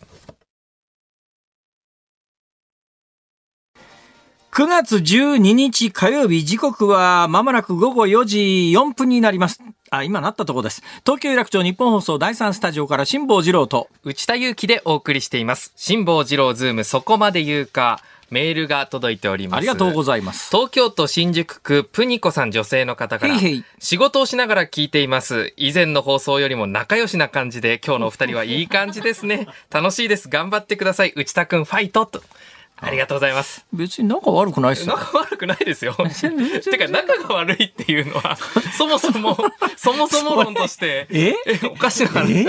[4.56, 8.38] 9月12日火曜日、時刻はまもなく午後4時
[8.74, 9.60] 4分になります。
[9.92, 10.82] あ、今なったところです。
[11.06, 15.74] 東京有楽町ニッポン放送第3スタジオから辛坊治郎と内田雄基でお送りしています。
[15.76, 18.02] 辛坊治郎ズームそこまで言うか。
[18.30, 19.60] メールが届いております。
[19.60, 20.50] ありがとうございます。
[20.52, 23.36] 東京都新宿区プニコさん女性の方から。
[23.36, 25.54] へいへい仕事をしながら聞いています。
[25.58, 29.48] 以前の放送よりも仲良しな感じで、今日のお二人はいい感じですね。
[29.70, 30.30] 楽しいです。
[30.30, 31.14] 頑張ってください。
[31.16, 32.24] 内田くんファイトと。
[32.78, 33.66] ありがとうございます。
[33.72, 34.98] 別に仲悪くないっすよ。
[34.98, 35.96] 仲悪くないですよ。
[35.96, 38.38] てか仲が悪いっていうのは、
[38.78, 39.38] そもそも、
[39.78, 41.36] そ もそも論として、え
[41.72, 42.34] おかしな話。
[42.34, 42.46] え？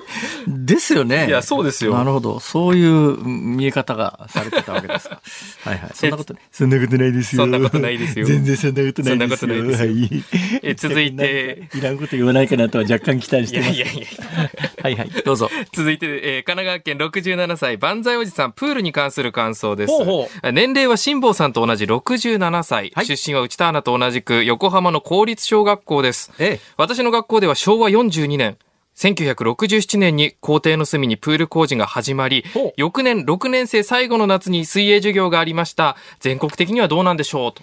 [0.46, 1.26] ですよね。
[1.28, 1.94] いや、そうですよ。
[1.94, 2.40] なるほど。
[2.40, 5.20] そういう見え方がされてたわけですか。
[5.64, 5.90] はいはい。
[5.94, 7.42] そんなこと、そんなことないですよ。
[7.42, 9.54] そんなことないですよ全然そんなことないですよ。
[9.54, 10.24] はい。
[10.62, 11.68] え続いて。
[11.74, 13.72] いらんこと言わないかなとは若干期待してます。
[13.72, 14.06] いやいやいや。
[14.82, 15.10] はいはい。
[15.24, 15.50] どうぞ。
[15.72, 19.92] 続いて、えー、神奈川県67歳、万歳おじさん、プールに関する感想です。
[19.92, 22.92] ほうほ年齢は辛坊さんと同じ67歳。
[22.94, 26.30] はい出身は内田アナと同じく横浜の公立小学校です。
[26.38, 26.60] ええ。
[26.76, 28.56] 私の学校では昭和42年、
[29.02, 32.44] 1967年に校庭の隅にプール工事が始まり
[32.76, 35.96] 翌年6年生最後の夏に水泳授業がありました。
[36.20, 37.62] 全国的にはどうなんでしょうと。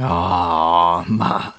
[0.00, 1.54] ああ、まあ、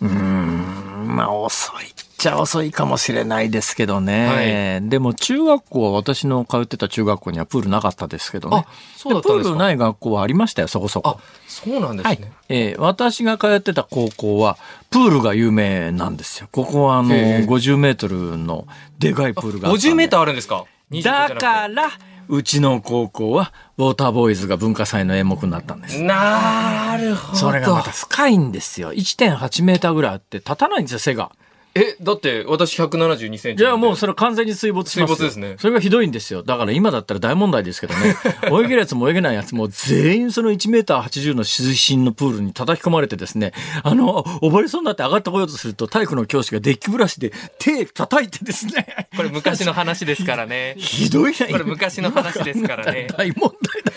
[0.00, 1.93] うーん、まあ遅いっ
[2.24, 4.80] ちゃ遅いかもしれないですけどね。
[4.84, 8.72] でも中学校は私の通ってた中学校にはプールなかったですけどねあ。
[8.96, 9.50] そうだったんですか？
[9.50, 12.32] プールない学校はありましたよ、そこそこあ。、そうなんですはいね。。
[12.48, 14.56] えー私が通ってた高校は、
[14.90, 16.48] プールが有名なんですよ。
[16.50, 18.66] ここはあの、へー50メートルの
[18.98, 20.64] でかいプールがあったんで50メーターあるんですか？
[21.02, 21.90] だから、
[22.28, 26.00] うちの高校は、ウォーターボーイズが文化祭の演目になったんです。
[26.02, 27.38] なるほど。
[27.38, 28.92] それがまた深いんですよ。
[28.92, 31.32] 1.8メーターぐらいあって、立たないんですよ、背が。
[31.74, 33.62] え、だって私172センチ。
[33.62, 36.42] じゃあもうそれ完全に水没しますよ水没ですねそれがひどいんですよ。
[36.42, 38.16] だから今だったら大問題ですけどね。
[38.50, 49.08] 泳げるやつも泳げないやつも全員その1メーター80の水深のプールに叩き込まれてですね、あの、溺れそうになって上がってこようとすると体育の教師がデッキブラシで手叩いてですね。
[49.16, 50.76] これ昔の話ですからね。
[50.78, 53.92] ひどいな、これ昔の話ですからね大問題だ。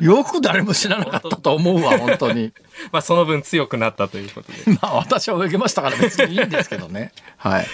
[0.00, 2.52] よく誰も知らなかったと思うわ、本当に。
[2.92, 4.58] まあその分強くなったということで。
[4.80, 7.12] まあ私は泳げましたから別にいいんですけどね。
[7.36, 7.66] はい。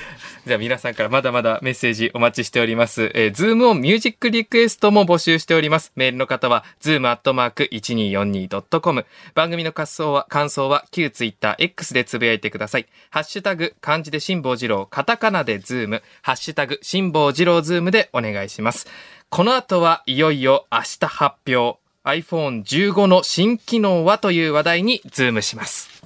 [0.45, 3.13] じゃあ皆さんからまだまだメッセージお待ちしております。
[3.15, 5.93] えー、ズームオンミュージックリクエストも募集しております。
[5.95, 9.07] メールの方は、ズームアットマーク 1242.com。
[9.35, 12.87] 番組の感想は、感想は旧ツイッター X でつぶやいてください。
[13.11, 18.89] ハッシュタグ、漢字で辛坊治郎、カタカナでズーム、ハッシュタグ、辛坊治郎ズームでお願いします。
[19.29, 21.79] この後はいよいよ明日発表。
[22.05, 26.03] iPhone15 の新機能はという話題にズームします。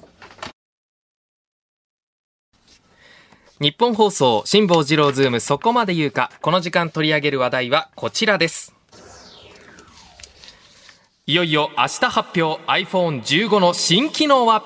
[3.59, 6.31] ニッポン放送、辛坊治郎ズームそこまで言うか。
[6.41, 8.75] この時間取り上げる話題はこちらです。
[11.25, 14.63] いよいよ明日発表 iPhone15 の新機能は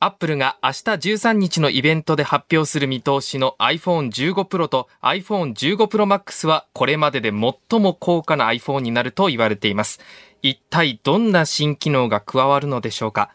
[0.00, 10.00] アップルが明日13日のイベントで発表する見通しの iPhone15 Pro と iPhone15 Pro Max はこれまでで最も高価な iPhone になると言われています。
[10.42, 13.30] 一体どんな新機能が加わるのでしょうか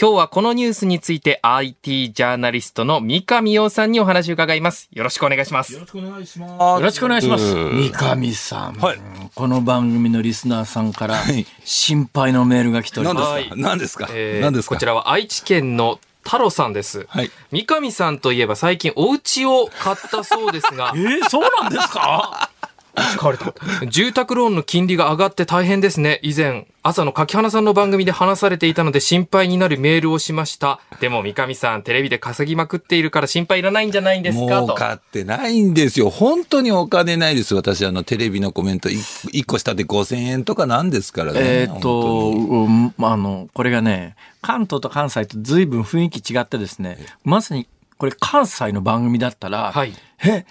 [0.00, 4.88] 今日はこのニュースについて IT ジャーナリストの三上洋さんにお話を伺います。
[4.92, 5.72] よろしくお願いします。
[5.74, 6.50] よろしくお願いします。
[6.60, 7.44] よろしくお願いします。
[7.44, 8.98] うん三上さん、はい
[9.36, 13.38] この番組のリスナーさんからい心配のメールが来ており何ます。
[13.38, 13.56] ですか？
[13.56, 14.08] 何ですか？
[14.12, 14.74] えですか？
[14.74, 17.06] こちらは愛知県の太郎さんです。
[17.08, 17.30] はい。
[17.52, 22.50] 三上さんといえば最近お家を買ったそうですが え、ー、そうなんですか？
[22.94, 23.52] 買われた。
[23.86, 26.20] 住宅ローンの金利が上がって大変ですね。
[26.22, 30.80] 以前、朝の柿花さんの番組で話されていたので心配になるメールをしました。
[31.00, 34.66] でも三上さん、テレビで稼ぎまくっているから心配いらないんじゃないんですかと。
[34.66, 36.10] 儲かってないんですよ。
[36.10, 37.54] 本当にお金ないです。
[37.54, 41.40] 私、あの、テレビのコメント1個下で5000円とかなんですからね。
[41.42, 50.44] えーっと、うんあの、これがね、関東と関西と随分雰囲気違ってですね、まさにこれ関西の番組だったら、はいえ、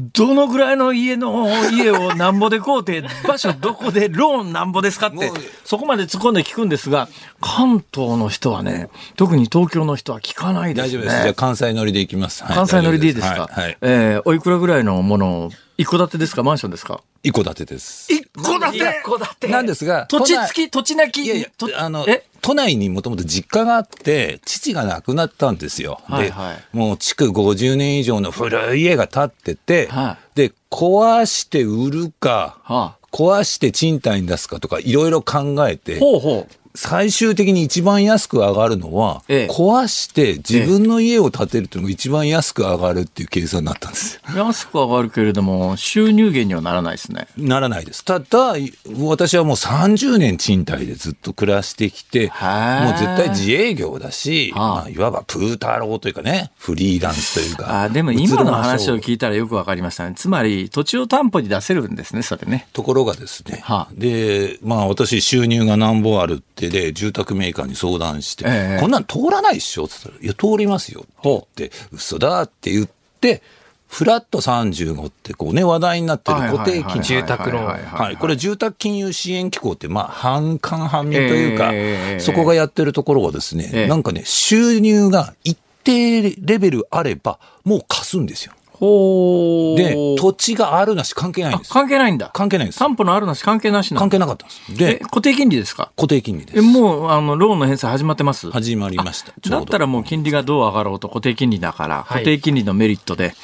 [0.00, 5.32] どのぐらいの家の、家をなんぼで買うて、場所どこでローンなんぼですかって
[5.64, 7.08] そこまで突っ込んで聞くんですが、
[7.40, 10.88] 関東の人はね、特に東京の人は聞かないですね。
[10.88, 11.22] 大丈夫です。
[11.22, 12.44] じゃあ、関西乗りでいきます。
[12.44, 13.64] はい関西乗りでいいですか、はい。
[13.64, 16.42] はいえーおいくらぐらいのものを、一戸建てですか？
[16.44, 17.00] マンションですか？
[17.22, 18.12] 一戸建てです。
[18.12, 19.48] 一戸建一戸建て。
[19.48, 26.00] なんですが、土地都内付き、土地なき、いやいやと、あのえ、都内にもともと実家があって、父が亡くなったんですよ。
[26.04, 26.56] はいはい。
[26.56, 36.67] で、もう築50年以上の古い家が建ってて、はで、壊して売るか、は壊して賃貸に出すかとかいろいろ考えて、ほうほう。
[36.80, 44.46] 最終的に一番安く上がるのは、ええ壊して自分の家を建てるっていうのが一番安く上がるっていう計算になったんですよ。
[44.46, 47.26] 安く上がるけれども、収入源にはならないですね。
[47.36, 48.04] ならないです。
[48.04, 48.54] ただ、
[48.96, 57.82] 私はもう30年賃貸でずっと暮らしてきて、はあもう絶対自営業だし、はあまあ、いわばプータローというかね、フリーランスというか。
[57.82, 60.14] あでも今の話をい聞いたらよくわかりましたね。
[60.14, 62.68] つまり、土地を担保に出せるんですね、それね。
[62.72, 68.80] ところがですね、はあで、まあ私収入が何本あるってで、住宅メーカーに相談して、ええ。
[68.80, 69.84] こんなん通らないっしょ？
[69.84, 72.88] って言ったら、いや、通りますよって言って、嘘だって言っ
[73.20, 73.42] て、
[73.88, 77.02] フラット35ってこうね、話題になってる固定金利。
[77.02, 82.20] 住宅ローンはい、これ住宅金融支援機構って、まあ、半官半民というか、ええ。
[82.20, 83.86] そこがやってるところはですね、ええ。
[83.88, 88.52] なんかね、収入が一定レベルあれば、もう貸すんですよ。
[88.78, 91.70] ほで、土地があるなし関係ないんです。
[91.72, 92.30] 関係ないんだ。
[92.32, 92.78] 関係ないんです。
[92.78, 94.62] 担保のあるなし関係なしな関係なかったんです。
[94.72, 95.90] え、で、固定金利ですか？
[95.96, 96.62] 固定金利でえ、す。
[96.62, 98.50] もう、あの、ローンの返済始まってます？
[98.50, 99.32] 始まりました。
[99.48, 103.34] だったらもう金利がどう上がろうと固定金利だから、はい固定金利のメリットで、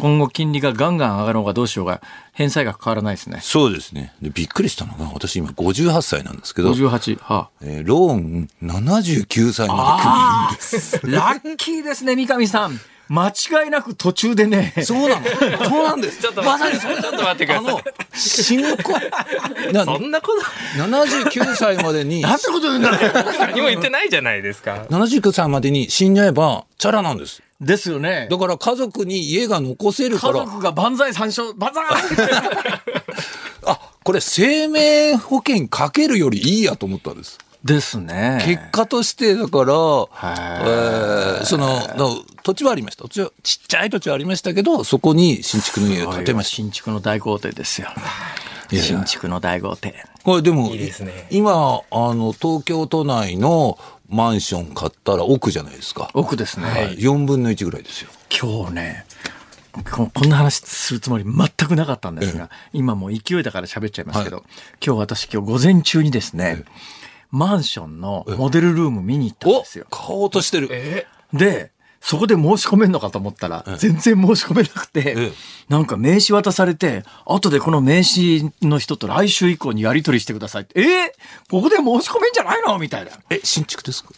[0.00, 2.00] 今後金利がガンガン上がろうがどうしようが、
[2.32, 3.40] 返済額変わらないですね。
[3.42, 4.14] そうですね。
[4.22, 7.18] で、びっくりしたのが、私今58歳なんですけど、58。
[7.22, 10.48] はえーローン79歳まあ。
[10.50, 12.80] あーラッキーですね、三上さん。
[13.14, 14.72] 間違いなく途中でね。
[14.74, 15.26] でそうなの？
[15.68, 16.20] そうなんです。
[16.22, 17.80] ちょっとまさにちょっと待ってくださいあの、
[18.14, 18.92] 死ぬ子、
[19.72, 20.28] な そんなこ
[20.76, 22.98] と79歳までに、なんてこと言うんだね。
[23.38, 24.86] 何も言ってないじゃないですか。
[24.90, 27.42] 79歳までに死んじゃえば、チャラなんです。
[27.60, 28.28] ですよね。
[28.30, 31.84] だから家族に家が残せるか家ら、族が万歳三唱、万歳
[33.66, 37.38] あ、これ生命保険かけるよりいいやと思ったんです。
[37.64, 38.40] ですね。
[38.44, 41.96] 結果として、だから、えはーその、だ
[42.42, 43.04] 土地はありました。
[43.04, 46.56] 土地は、ちっちゃい土地はありましたけど、そこに新築の家を建てました。
[46.56, 47.88] 新築の大豪邸ですよ。
[48.72, 49.94] 新築の大豪邸。
[50.24, 56.10] これでも、いいですね今、あの、東京都内のマンション買ったら奥じゃないですか。
[56.14, 56.66] 奥ですね。
[56.66, 58.10] はい、4分の1ぐらいですよ。
[58.30, 59.04] 今日ね
[59.90, 64.44] ここんな話するつもり全くなかったんですが、今もう勢いだから喋っちゃいますけど、
[64.84, 66.64] 今日私今日午前中にですね、
[67.32, 69.86] マンションのモデルルーム見に行ったんおですよ。
[69.90, 70.68] 買おうとしてる。
[70.70, 71.06] え？
[71.32, 75.32] で、そこで申し込めんのかと思ったら、全然申し込めなくて、ええ
[75.68, 80.82] なんか名刺渡されて、後でこの名刺の人と来週以降にやり取りしてくださいって、え？
[80.82, 82.78] ーここで申し込めんじゃないの？
[82.78, 83.10] みたいな。
[83.12, 84.10] だかえ、新築ですか？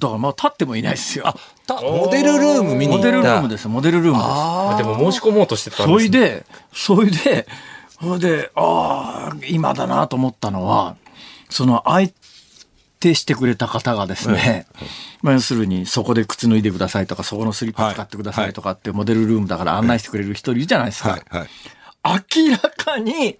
[0.00, 1.34] らまあ立ってもいないですよ。
[1.66, 3.10] たモデルルーム見に行った。
[3.10, 4.26] モデルルームです、モデルルームです。
[4.28, 7.46] あでも申し込もうとしてたんそですねれで、それで、
[7.98, 10.96] それで、ああ、今だなと思ったのは、
[11.48, 12.10] その相
[13.04, 14.66] 手してくれた方がですね、
[15.22, 21.18] まあ要するにそこで靴脱いでくださいとか、そこのスリッパ使ってくださいとかってモデルルームだから案内してくれる人いるじゃないですか。
[22.04, 23.38] 明らかに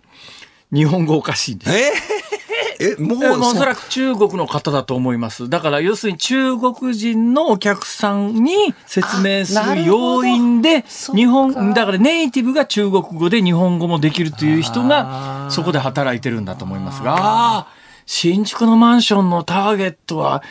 [0.73, 1.73] 日本語おかしいんです。
[1.73, 5.49] えー、え、もう、おそそらく中国の方だと思います。
[5.49, 10.83] だから要するに中国人のお客さんに説明する要因で、
[11.15, 20.43] 日本、だからネイティブが中国語で日本語もできるという人がそこで働いてるんだと思いますが、ああ新築のマンションのターゲットは、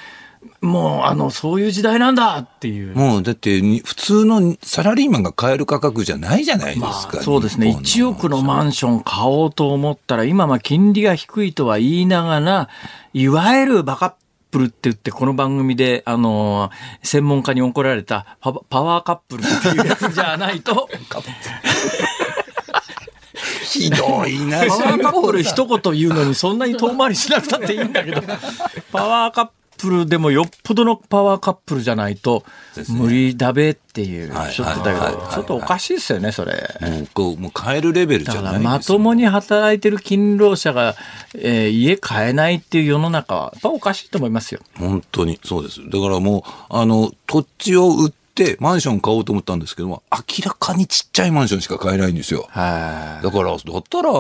[0.61, 2.95] もうあの、そういう時代なんだっていう。
[2.95, 7.19] もうだってに普通のサラリーマンが買える価格じゃないじゃないですまか。
[7.19, 7.67] あ、そうですね。
[7.67, 12.69] 日本の1億のマンション買おうと思ったら、今まあ金利が低いとは言いながら、
[13.13, 14.13] いわゆるバカッ
[14.51, 16.71] プルって言って、この番組で、あのー
[17.05, 20.87] 専門家に怒られたパパワーカップルっていうやつじゃないと、
[23.79, 28.21] ひどいな、パワーカップル一言言うのにそんなに遠回りしなくたっていいんだけど、
[28.91, 32.45] パワーカップルでもよっぽどのパワーカップルじゃないと
[32.89, 36.53] 無理だべっていう、はいちょっとだけどちょっとおかしいですよね、それ。
[36.81, 40.95] もうこう、もう買えるレベルじゃないですらまともに働いてる勤労者が、
[41.36, 44.62] えー家買えないっていう世の中は、やっぱおかしいと思いますよ。
[44.77, 45.81] 本当にそうです。
[45.89, 48.22] だからもう、あの、土地を売って
[48.59, 52.47] マンション買おうと思ったんですけども、明らかにちっちゃいマンションしか買えないんですよ。
[52.49, 54.11] はだから、だったら、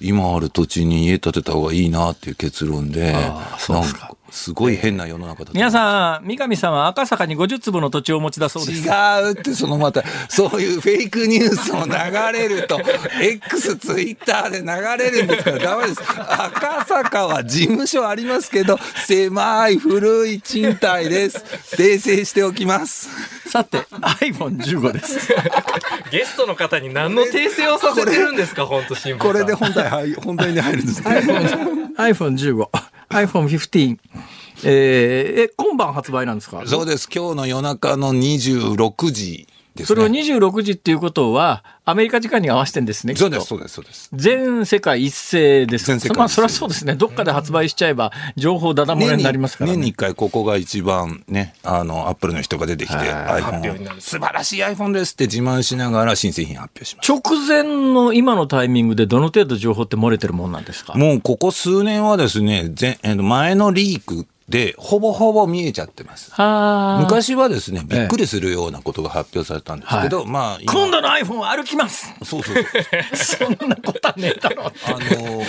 [0.00, 8.86] 今ある土地に家建てた方がいいなっていう結論で、あーそうですかすごい変な世の中だと皆さん、三上さんは赤坂に50坪の土地をお持ちだそうです。
[8.86, 8.90] 違
[9.30, 12.80] うって、そのまた、 そういうフェイクニュースを流れると、
[13.20, 16.00] X、ツイッターで流れるんですからダメです。
[16.02, 21.44] 赤坂は事務所ありますけど、狭い古い賃貸です。
[21.76, 23.08] 訂正しておきます。
[23.50, 25.34] さて、iPhone15 です。
[26.12, 31.08] ゲストの方に何の訂正をさせてるんですか、本当辛抱これで本題入、本題に入るんですね。
[31.96, 32.68] iPhone15、
[33.10, 33.98] iPhone15。
[34.64, 36.62] えーえ、今晩発売なんですか？
[36.66, 37.08] そうです。
[37.14, 39.84] 今日の夜中の26時ね。
[39.84, 43.14] それを26時っていうことは、アメリカ時間に合わせてんですね。
[43.16, 44.10] そうです、そうです、そうです。
[44.12, 45.86] 全世界一斉です。
[45.86, 46.94] 全世界まあ、それはそうですね。
[46.94, 49.76] どっかで発売しちゃえば、情報ダダ漏れになりますからね。
[49.76, 57.10] 年に一回ここが一番ね、あの、アップルの人が出てきて、はい発表に iPhone なる素晴らしい iPhone ですって自慢しながら新製品発表します。
[57.12, 60.94] 直前の今のタイミングでどの程度情報って漏れてるもんなんですか？
[60.94, 66.32] もうここ数年はですね、前えー前のリークでほぼほぼ見えちゃってます。
[67.00, 72.54] 昔はですね、びっくりするようなことが発表されたんですけど、まあ今、今度の iPhone は歩きますそうそう
[73.14, 73.46] そう。
[73.56, 75.42] そんなことはねえだろうあの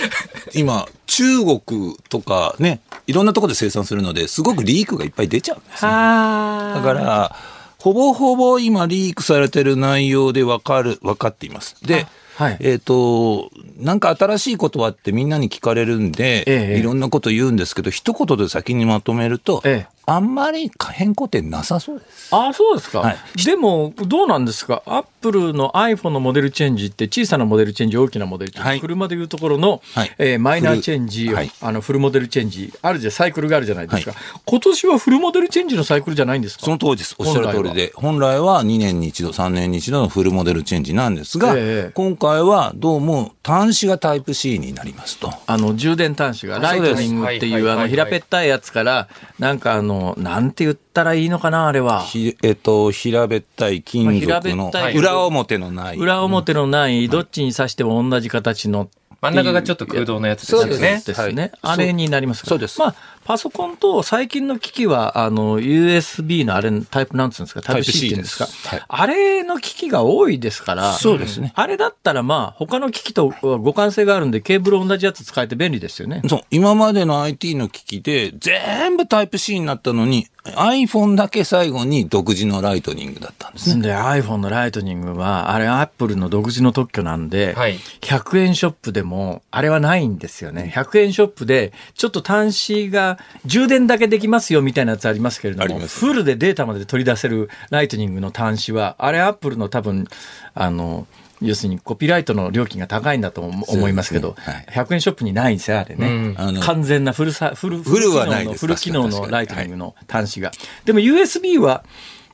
[0.54, 5.90] 今、中国とかね、いろんなところで生産するので、すごくリークがいっぱい出ちゃうんですね。
[5.90, 7.36] はだから、
[7.78, 11.74] ほぼほぼ今リークされてる内容でわかる、分かっています。
[11.84, 12.06] で、
[12.42, 12.56] はい。
[12.60, 16.78] えっ、と、なんか新しいことはってみんなに聞かれるんで、ええ。
[16.78, 22.34] いろんなこと言うんですけど、一言で先にまとめると、ええあんまり変更点なさそうです。
[22.34, 23.00] ああ、そうですか。
[23.00, 23.16] はい。
[23.44, 24.82] でも、どうなんですか？
[24.86, 28.80] アップルの iPhone のモデルチェンジって、小さなモデルチェンジ、大きなモデルチェンジ、はい。
[28.80, 30.14] 車でいうところの、はい。
[30.18, 31.30] えーマイナーチェンジ、
[31.60, 36.64] あのフルモデルチェンジ、あるじゃサイクルがあるじゃないですか、今年はフルモデルチェンジのサイクルじゃないんですか？
[36.64, 37.14] その通りです。
[37.18, 41.92] おっしゃる通りで、本来は2年に一度、3年に一度のフルモデルチェンジなんですが、ええ。
[41.94, 45.32] 今回はどうも端子がタイプ C になりますと。
[45.46, 52.02] あの充電端子がライトニングっていうあの平べったいやつからなんかあのなんて言ったらいいのかなあれは。
[52.02, 55.96] ひえっと、平べったい金属の裏表のない。
[55.96, 58.88] 裏表のないどっちに刺しても同じ形の
[59.22, 60.72] 真ん中がちょっと空洞のやつですよね。
[60.72, 61.42] そうですね。
[61.42, 62.80] はいあれになりますかそうです。
[62.80, 68.46] まあ、パソコンと最近の機器は、あの、USB のあれ、タイプなんつうんですか、タイプ C っていうんですか？
[68.68, 76.22] はいあれの機器が多いですから、そうですねあれだったらまあ、他の機器と互換性があるんで、ケーブル同じやつ使えて便利ですよね。
[76.28, 83.82] そう、今までの IT の機器で全部タイプ C になったのに、iPhone だけ最後に独自のライトニングだったんですね。
[83.82, 90.72] で、iPhone のライトニングは、あれ、Apple の独自の特許なんで、はい100円ショップでも、あれはないんですよね。
[90.74, 100.08] 100円ショップで、ちょっと端子が充電だけできますよみたいなやつありますけれども、フルでデータまで取り出せるライトニングの端子は、あれ、Apple の多分、
[100.54, 101.06] あの、
[101.42, 106.34] 要するにコピーライトの料金が高いんだと思いますけど、そうですね100円ショップにないんですよ、あれね。
[106.62, 110.52] 完全なフルサ、フル、フルはないですフル機能のライトニングの端子が。
[110.84, 111.84] でも USB は、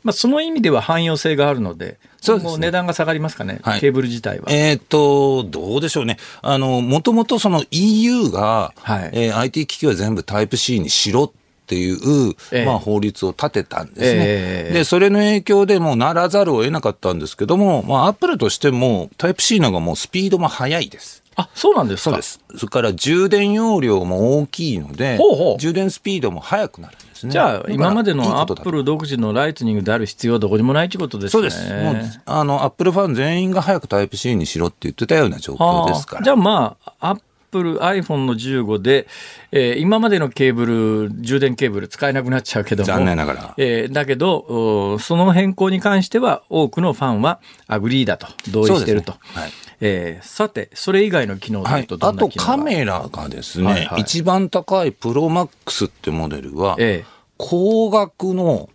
[0.04, 4.46] まあ、その意味では汎用性があるので、そうですねもう値段が下がりますかね、はいケーブル自体は。
[4.48, 6.18] えっ、と、どうでしょうね。
[6.42, 14.06] あの、もともとその EU が、はいえー IT 機器は全部タイプ C にしろっていう、ええまあ法律を立てたんですね。
[14.20, 21.22] ええで、それの影響でもうならざるを得なかったんですけども、まあアップルとしてもタイプ C の方がもうスピードも速いです。
[21.36, 22.10] あ、そうなんですか？
[22.10, 22.40] そうです。
[22.56, 27.32] それから充電容量も大きいので、ほうほう充電スピードも速くなるんですね。
[27.32, 31.30] じゃあ、今までのアップル独自のライトニングである必要はどこにもないということですね。
[31.30, 31.72] そうです。
[31.72, 36.18] もう、あの、アップルファン全員が早くタイプ C にしろって言ってたような状況ですから。
[36.18, 39.06] はあじゃあまあ、アップル iPhone の15で、
[39.52, 40.66] えー今までのケーブ
[41.08, 42.86] ル、充電ケーブル使えなくなっちゃうけども。
[42.86, 43.54] 残念ながら。
[43.56, 49.12] えーだけど、おその変更に関しては多くのファンは agree だと、同意してると。
[49.12, 49.18] ね。
[49.34, 49.50] はい。
[49.80, 51.82] えーさて、それ以外の機能ではい。
[51.82, 52.50] 言うと、どあとんな機能が？
[52.52, 54.00] カメラがですね、はいはい。
[54.02, 57.18] 一番高いプロマックスってモデルは、ええ。
[57.36, 58.68] 高額の、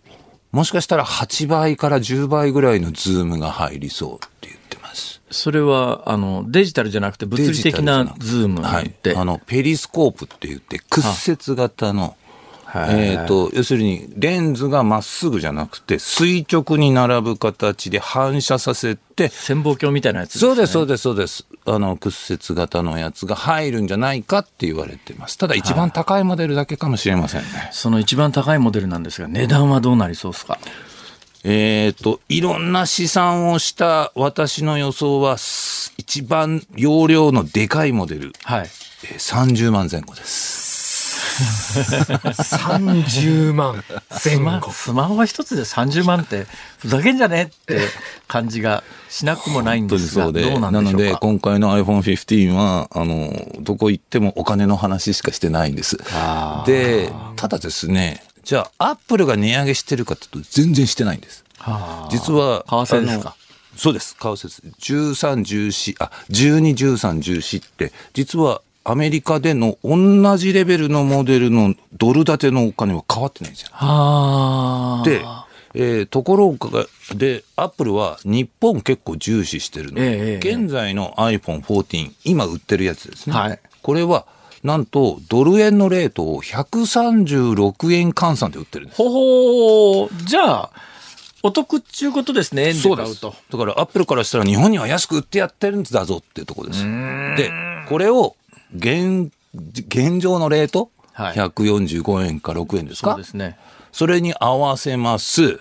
[0.52, 4.63] もしかしたら8倍から10倍ぐらいのズームが入りそうって言ってます。
[5.30, 9.16] それは、あの、デジタルじゃなくて物理的なズームはいって。。
[9.16, 12.14] あの、ペリスコープって言って、屈折型の、はい
[12.90, 21.46] えっ、と、要するに、レンズがまっすぐじゃなくて、垂直に並ぶ形で反射させて、潜望鏡みたいなやつそうです、そうでです、そうです。
[21.66, 25.38] あの、屈折型のやつが入るんじゃないかって言われてます。
[25.38, 27.68] ただ、一番高いモデルだけかもしれませんね。
[27.70, 27.82] す。
[27.82, 30.58] その一番高いモデルなんですが、値段はどうなりそうですか？
[31.46, 38.62] えっ、と、いろんな試算をした私の予想は、す一番容量のでかいモデル、はい。
[38.62, 40.72] えー30万前後です。
[41.74, 44.70] 30万前スマ後。
[44.70, 46.46] スマホ一つで30万って、
[46.78, 47.80] ふざけんじゃねって
[48.26, 50.50] 感じがしなくもないんですが、にそうで。
[50.50, 51.18] どうなので、でしょうか？
[51.18, 53.30] 今回の iPhone 15は、あの、
[53.60, 55.98] どこ行ってもお金の話しかしてないんです。
[56.66, 61.44] で、ただですね、じゃあ、アップルが値上げしてるかというと、全然してないんです。
[61.58, 63.36] はあ実は、為替ですか？
[63.76, 64.62] そうです、為替です。
[64.80, 73.70] 13、14、あ、12、13、14って、実はアメリカでの同じレベルのモデルのドル建てのお金は変わってないんですよ。
[73.72, 75.04] はあ。
[75.04, 75.24] で、
[75.76, 76.86] えーところが、
[77.16, 83.34] で、アップルは日本結構重視してるので、ええええ現在の iPhone14、今売ってるやつですね。
[83.34, 84.24] はいこれは、
[84.64, 88.98] なんと、ドル円のレートを136円換算で売ってるんです。
[88.98, 90.70] ほほーじゃあ、
[91.42, 93.20] お得っちゅうことですね、円でそうです。
[93.20, 96.82] だから、アップルからしたら日本には安く売ってやってるんだぞっていうところです。
[96.82, 97.50] で、
[97.88, 98.36] これを、
[98.74, 103.10] 現、現状のレート、はい145円か6円ですか？
[103.12, 103.56] そうですね。
[103.92, 105.60] それに合わせます。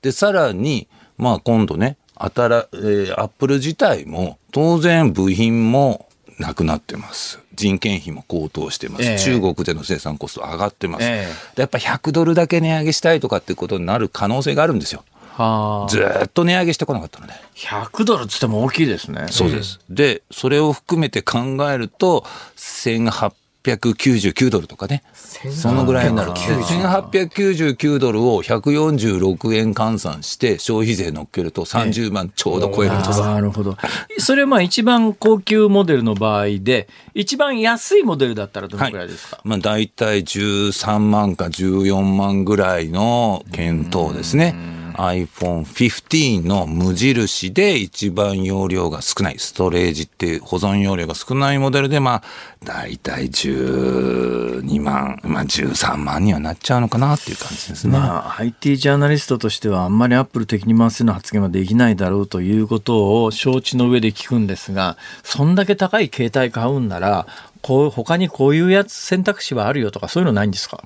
[0.00, 0.86] で、さらに、
[1.18, 6.06] まあ今度ね、あたら、えーアップル自体も、当然部品も
[6.38, 7.40] なくなってます。
[7.54, 9.04] 人件費も高騰してます。
[9.04, 11.04] ええ中国での生産コスト上がってます。
[11.04, 15.04] えでやっぱ100ドルだけ値上げしたいとかっていうことになる可能性があるんですよ。
[15.36, 15.88] はあ。
[15.88, 17.32] ずーっと値上げしてこなかったので。
[17.56, 19.26] 100ドルっつっても大きいですね。
[19.30, 19.80] そうです。
[19.88, 21.38] で、それを含めて考
[21.70, 22.24] えると、
[22.56, 23.32] 1800
[23.62, 25.02] 1899ドルとかね。
[25.14, 26.32] そのぐらいになる。
[26.32, 33.20] 1899ドルを146円換算して消費税乗っけると30万ちょうど超えるんです。
[33.20, 33.76] なるほど。
[34.18, 44.71] それはまあ一番高級モデルの場合で、一番安いモデルだったらどのくらいですか、まあ大体13万か14万ぐらいの検討ですね。
[45.02, 52.22] iPhone 15の無印で一番容量が少ない、ストレージっていう保存容量が少ないモデルで、まあ、
[52.64, 57.92] 大体12万、まあ13万にはなっちゃうのかなっていう感じですね。
[57.98, 67.26] まあ、IT ジャーナリストとしてはあんまりアップル的に回すような発言はできないだろうということを承知の上で聞くんですが、そんだけ高い携帯買うんなら、
[67.60, 70.82] こう、他にこういうやつ選択肢はあるよとかそういうのないんですか？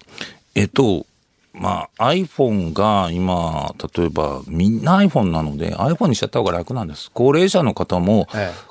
[0.55, 1.07] えっと、
[1.59, 7.11] まあ、iPhone が今、例えばみんな iPhone なので iPhone にしちゃった方が楽なんです。
[7.15, 8.29] 高齢者の方も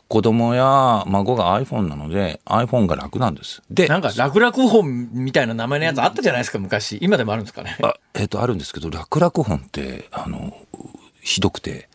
[0.08, 3.64] 子供や孫が iPhone なので iPhone が楽なんです。
[3.72, 7.00] で、なんか楽々本みたいな名前のやつあったじゃないですか、昔。
[7.02, 7.78] 今でもあるんですかね。
[7.82, 10.56] あえっ、と、あるんですけど、楽々本って、あの、
[11.22, 11.90] ひどくて、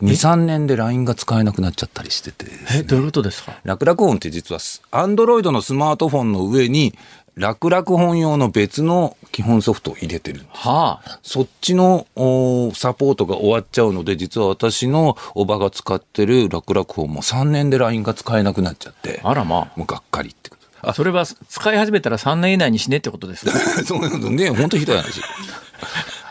[0.00, 3.52] 2、3年で LINE が使えなくなっちゃったりしてて、ね、え、どういうことですか？
[3.64, 4.60] 楽々本って実は、
[4.92, 6.94] Android のスマートフォンの上に
[7.36, 10.58] 楽々本用の別の基本ソフトを入れてるんです。
[10.58, 12.06] はあ、そっちの
[12.74, 19.78] サポートが終わっちゃうので、実は私のおばが使ってる楽々本も3年で LINE が使えなくなっちゃって、あらまあ。
[19.78, 20.88] もうがっかりってこと。
[20.88, 23.52] あ、それは使い始めたら3年以内に死ねってことですか？
[23.84, 25.20] そういうことね、本当ひどい話。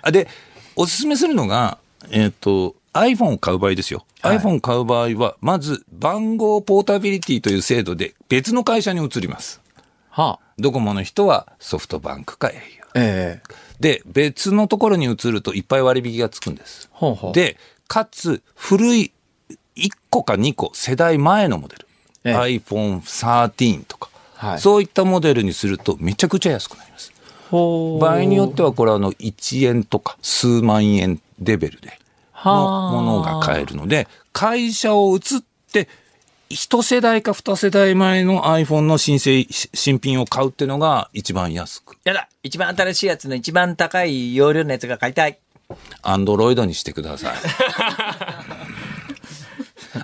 [0.02, 0.28] あで、
[0.76, 1.78] おすすめするのが、
[2.10, 4.06] えっ、ー、と、iPhone を買う場合ですよ。
[4.22, 9.62] はい、iPhone 買う場合は、まず番号ポータビリティという制度で別の会社に移ります。
[10.10, 12.54] はあ、ドコモの人はソフトバンクか au。
[12.98, 16.90] えー、で、別のところに移るといっぱい割引がつくんです。
[16.92, 19.12] ほうほうで、かつ、古い
[19.76, 21.88] 1個か2個世代前のモデル。
[22.24, 27.14] えー、iPhone13 とか、はい、そういったモデルにするとめちゃくちゃ安くなります。
[27.52, 32.00] 場合によってはこれあの1円とか数万円レベルで
[32.44, 35.22] のものが買えるので、会社を移っ
[35.72, 35.88] て
[36.50, 41.98] 一世代か二世代前の iPhone の新製、新品を買うっていうのが一番安く。
[42.04, 45.40] やだ一番新しいやつの一番高い容量のやつが買いたい。
[46.04, 47.36] アンドロイドにしてください。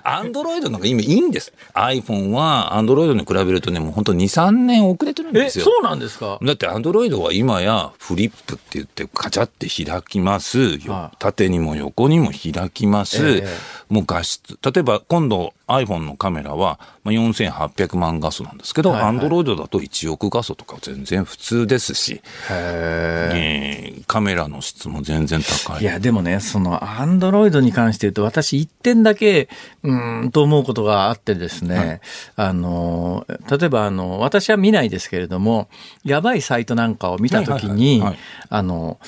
[0.04, 1.52] アンドロイドの方が今いいんです。
[1.74, 5.66] iPhone はアンドロイドに比べるとね、もう本当2、3年遅れてるんですよ。
[5.66, 6.38] そうなんですか？
[6.42, 10.78] だってアンドロイドは今やフリップって言ってカチャって開きます。
[10.88, 13.18] はい、縦にも横にも開きます。
[13.18, 13.46] えー、
[13.90, 14.58] もう画質。
[14.62, 22.20] 例えば今度 iPhone のカメラは4800万画素なんですけど、アンドロイドだと1億画素とか全然普通ですし、
[22.50, 25.82] えー、カメラの質も全然高い。
[25.82, 29.48] いや、でもね、そのアンドロイドに関して言うと、私一点だけ、
[29.82, 32.00] うん、と思うことがあってですね、はい、
[32.48, 35.68] あの、例えばあの、私は見ないですけれども、
[36.04, 38.02] やばいサイトなんかを見たときに、
[38.48, 38.98] あの、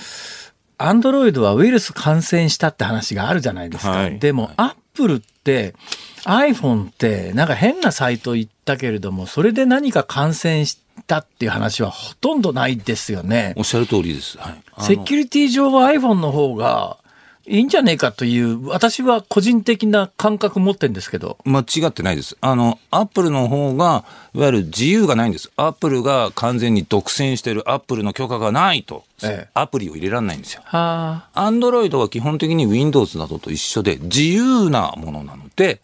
[0.78, 3.90] アンドロイドはウイルス感染したって話があるじゃないですか。
[3.90, 5.74] はい、でも、アップルって、
[6.24, 13.54] iPhone ってなんか変なサイト行ったけれども、それで何か感染したっていう話はほとんどないですよね。
[13.56, 14.38] おっしゃる通りです。
[14.38, 16.98] はい、セキュリティ上は iPhone の方が
[17.46, 21.36] いいんじゃねえかという、私は個人的な感覚持ってるんですけど。
[21.44, 22.38] 間違ってないです。
[22.40, 24.04] あの、アップルの方が、
[24.34, 25.50] いわゆる自由がないんです。
[25.56, 30.62] アップルが完全に独占してる、アップルの許可がないと、ええ、アプリを入れられないんですよ。
[30.72, 35.80] アンドロイドは基本的に Windows などと一緒で、自由なものなので、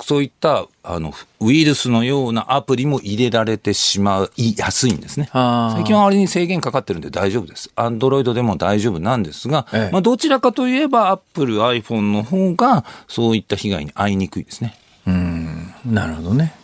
[0.00, 5.28] そういったあのウイルスのようなアプリも入れられてしまいやすいんですね。
[5.32, 7.70] 最近はあれに制限かかってるんで大丈夫です。
[7.76, 14.76] アンドロイドでも大丈夫なんですが、ええ、まあ、どちらかといえばアップル、iPhone の方がそういった被害に遭いにくいですね。
[15.06, 16.54] うん、なるほどね。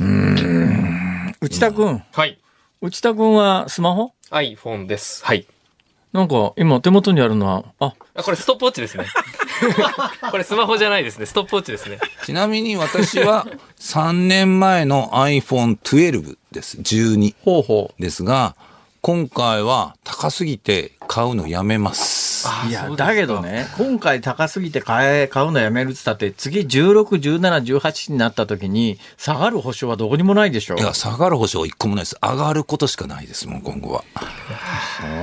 [0.00, 1.34] うん。
[1.40, 2.02] 内田君。
[2.12, 2.38] はい。
[2.82, 5.24] 内田君はスマホ ?iPhone です。
[5.24, 5.46] はい。
[6.16, 9.04] なんか今手元にあるのは、あ、これストップウォッチですね。
[10.30, 11.26] これスマホじゃないですね。
[11.26, 11.98] ストップウォッチですね。
[12.24, 13.46] ちなみに私は
[13.78, 16.78] 3年前の iPhone12 です。
[16.78, 17.34] 12。
[17.44, 18.02] ほうほう。
[18.02, 18.56] ですが、
[19.02, 22.35] 今回は高すぎて買うのやめます。
[22.68, 32.16] いや、だけどね、今回高すぎて買え、買うのやめるって言ったって、次16、17、18になった時に、下がる保証はどこにもないでしょいや、下がる保証一個もないです。
[32.22, 34.04] 上がることしかないですもん、今後は。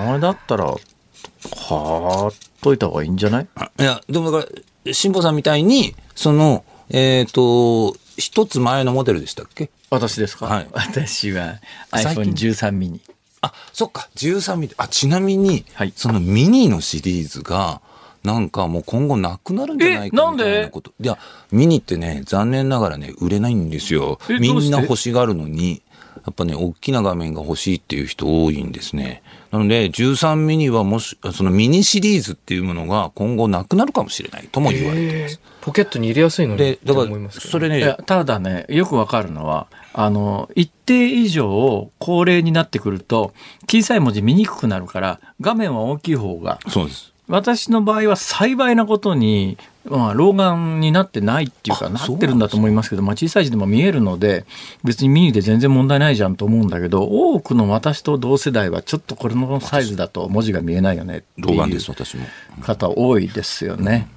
[0.07, 3.47] それだったら、買っといた方がいいんじゃない？
[3.79, 4.49] いや、でもだか
[4.85, 9.69] ら、辛坊さんみたいに、その、えっ、ー、と、一つ前のモデルでしたっけ？
[9.89, 11.55] 私ですか、はい、 私は
[11.91, 13.01] iPhone13 ミニ。
[13.43, 14.73] あ、そっか、13ミニ。
[14.77, 17.81] あ、ちなみに、はい、そのミニのシリーズが、
[18.23, 20.93] なんかもう今後なくなるんじゃないかみたいなこと。
[20.97, 21.17] いや、
[21.51, 24.17] ミニってね、残念ながらね、売れないんですよ。
[24.29, 25.81] みんな欲しがるのに。
[26.25, 29.23] やっぱね、大きな画面が欲しいっていう人多いんですね。
[29.51, 35.41] なので、13ミニはもし、そのミニシリーズっていうものが今後なくなるかもしれないとも言われてます。
[35.59, 43.33] ポケットに入れやすいのにで、だかと思いますら、それねただね、よくわかるのは、あの、一定以上高齢になってくると、
[43.67, 47.13] 小さい文字見にくくなるから、画面は大きい方が、そうです。
[47.27, 54.45] 私の場合は幸いなことに、まあ、老眼になってないっていうか、あなってるんだと思いますけど、まあ、小さい字でも見えるので、
[54.83, 62.25] 別にミニで全然問題ないじゃんと思うんだけど、多くの私と同世代は、ちょっとこれのサイズだと文字が見えないよね老眼です、私も。
[62.61, 64.07] 方多いですよね。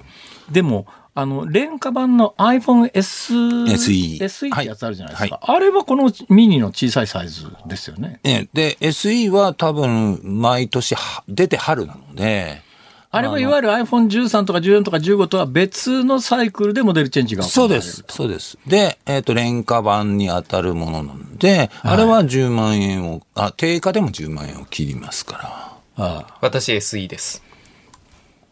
[0.51, 0.85] でも、
[1.19, 5.39] あの、廉価版の iPhone S、SE SE ってやつあるじゃないですか。
[5.41, 8.19] はあれはこのミニの小さいサイズですよね。
[8.23, 12.61] ね、で、SE は多分、毎年は出て春なので、
[13.09, 18.03] あれはいわゆる iPhone13 とか14とか15とは別のサイクルでモデルチェンジがそうです。
[18.07, 18.59] そうです。
[18.67, 26.05] で、えっ、と、廉価版に当たるものなので、あれは10万円を、あ、定価でも10万円を切りますから。
[26.05, 27.46] ああ私 SE です。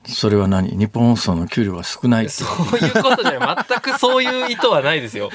[0.07, 0.77] それは何？
[0.77, 3.65] 日本放送の給料が少ないそういうことじゃない。
[3.67, 5.29] 全くそういう意図はないですよ。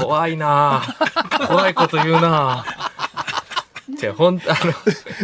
[0.00, 2.88] 怖いなあ怖いこと言うなあ
[3.90, 4.40] じゃあ、ほん、あ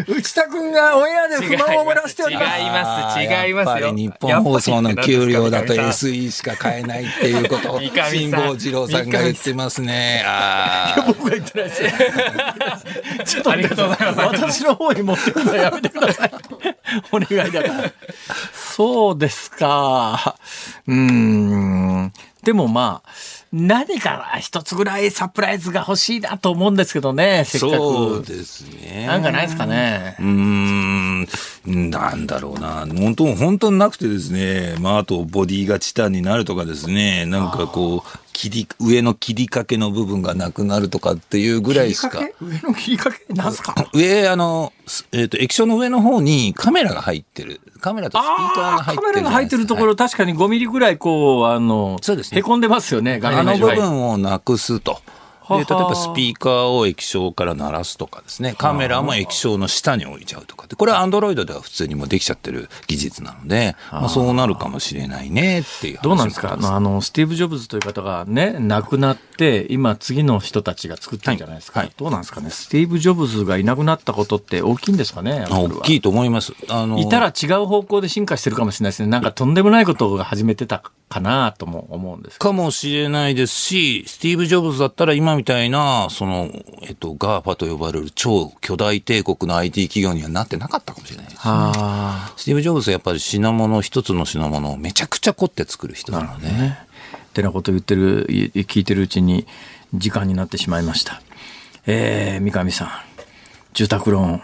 [0.08, 2.60] の、内田君がオンエアで不満を漏らしております。
[2.60, 10.22] 違います違いますよやっぱり日本放送の給料だと SE しか買えないっていうことを、辛坊治郎さんが言ってますね。
[10.26, 11.90] あー僕が言ってないですよ。
[13.26, 16.30] ちょっとありがとうございます私の方に持ってくるのやめてください。
[17.12, 17.92] お願いだから。
[18.52, 20.36] そうですか。
[20.86, 22.12] うーん。
[22.42, 23.10] でもまあ、
[23.52, 27.76] 何か一つぐらいサプライズが欲しいなと思うんですけどね、せっかく。
[27.76, 29.06] そうですね。
[29.06, 30.22] なんかないですかねう。
[30.22, 31.26] ーん、
[31.90, 32.86] なんだろうな。
[32.86, 34.74] 本当、本当になくてですね。
[34.80, 37.24] まあ、あと、ボディがチタンになるとかですね。
[37.24, 42.20] なんかこう、切り、上の切りかけの部分がなくなるとかっていうぐらいしか。
[42.42, 43.32] 上の切りかけ？
[43.32, 43.74] なんすか？
[43.94, 47.60] 上、あの、すえっ、と、液晶の上の方にカメラが入ってる。
[47.80, 49.12] カメラとスピーカーが入ってる。
[49.12, 55.00] カメラが入ってるところ、確かに5ミリぐらい、こう、あの、そうですねへこんでますよね、画面の部分をなくすと。
[55.48, 66.54] で例えばスピーカーを液晶から鳴らすとかですね、カメラも液晶の下に置いちゃうとかで、これはアンドロイドでは普通にもうできちゃってる技術なので、まあ、そうなるかもしれないねっていう話どうなんですか？
[66.54, 71.80] あのあの、スティーブ・ジョブズという方がね、亡くなって、今次の人たちが作ってるんじゃないですか？
[71.80, 71.88] はい。
[71.88, 71.94] はい。
[71.98, 72.50] どうなんですかね？
[72.50, 75.44] スティーブ・ジョブズがいなくなったことって大きいんですかね？
[75.50, 76.54] あ大きいと思います。
[76.68, 79.08] あのいたら違う方向で進化してるかもしれないですね。
[79.08, 86.50] なんかとんでもないことが始めてたかなとも思うんですかもしれないですし、スティーブ・ジョブズだったら今みたいな、その、
[86.82, 91.38] えっと、 GAFA と呼ばれる超巨大帝国の IT 企業にはなってなかったかもしれないです。
[91.38, 96.38] はスティーブ・ジョブズはやっぱり品物、一つの品物をめちゃくちゃ凝って作る人なの。
[96.38, 96.78] ね。
[97.28, 99.46] ってなこと言ってる、い聞いてるうちに
[99.92, 101.20] 時間になってしまいました。
[101.86, 102.88] えー、三上さん、
[103.72, 104.42] 住宅ローン、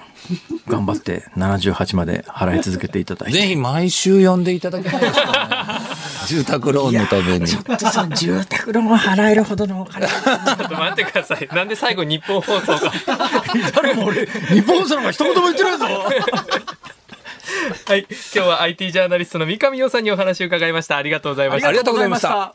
[0.66, 3.38] 頑張って78まで払い続けていただいて。
[3.38, 5.99] ぜひ毎週呼んでいただけないですかね。
[6.26, 7.46] 住宅ローンのために。
[7.46, 10.06] ちょっとその住宅ローン払えるほどのお金。
[10.06, 11.48] ちょっと待ってください。
[11.52, 12.92] なんで最後日本放送が。
[13.74, 15.84] 誰も俺、日本放送が一言も言ってないぞ。
[15.86, 16.12] は
[17.96, 18.06] い。
[18.08, 20.96] 今日は IT ジャーナリストの三上洋さんにお話を伺いました。
[20.96, 21.68] ありがとうございました。
[21.68, 22.54] ありがとうございました。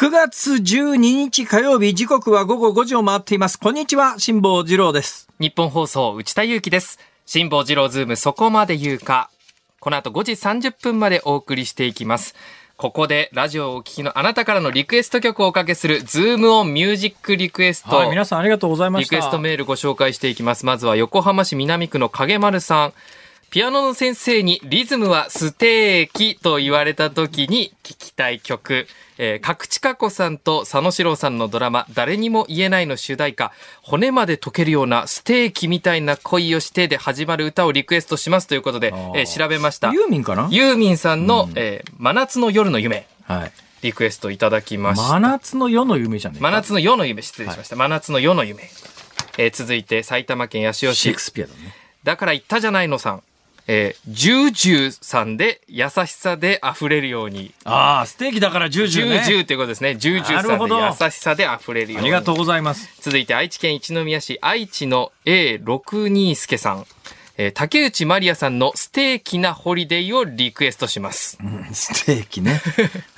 [0.00, 3.58] 9月12日火曜日、時刻は午後5時を回っています。
[3.58, 5.28] こんにちは、辛坊治郎です。
[5.38, 6.98] ニッポン放送内田雄基です。
[7.26, 9.28] 辛坊治郎ズームそこまで言うか。
[9.78, 12.34] この後5時30分までお送りしていきます。
[12.78, 17.94] ここでラジオをお聞きのあなたからのリクエスト曲をおかけするズームオンミュージックリクエスト。
[17.94, 19.16] はい、皆さんありがとうございました。
[19.16, 20.64] リクエストメールご紹介していきます。
[20.64, 22.92] まずは横浜市南区の影丸さん。
[23.50, 28.86] ピアノの先生にリズムはステーキと言われた時に聴きたい曲、
[29.22, 33.52] えー、角地佳子さんと佐野史郎さんのドラマ誰にも言えないの主題歌、
[33.82, 39.92] 骨まで溶けるようなステーキみたいな恋をしてで始まる歌をリクエストしますということで、えー、調べました。
[39.92, 40.48] ユーミンかな？
[40.50, 43.52] ユーミンさんの、えー真夏の夜の夢、はい。
[43.82, 45.06] リクエストいただきました。
[45.06, 47.76] 真夏の夜の夢じゃね真夏の夜の夢、失礼しました。
[47.76, 48.70] 真夏の夜の夢。
[49.36, 51.20] えー続いて埼玉県八潮市シェイク。
[51.20, 51.74] スピアだね。
[52.04, 53.22] だから言ったじゃないのさん。
[53.72, 57.54] えー、ジュージューさんで優しさで溢れるように。
[57.62, 59.16] ああ、ステーキだからジュージジューね。
[59.18, 59.94] ュージューってことですね。
[59.94, 62.08] ジュージューさんで優しさで溢れるように。
[62.08, 62.90] ありがとうございます。
[63.00, 66.86] 続いて愛知県一宮市愛知の A62 助さん。
[67.36, 71.38] えー竹内まりやさんのステーキなホリデーをリクエストします。
[71.72, 72.60] ステーキね。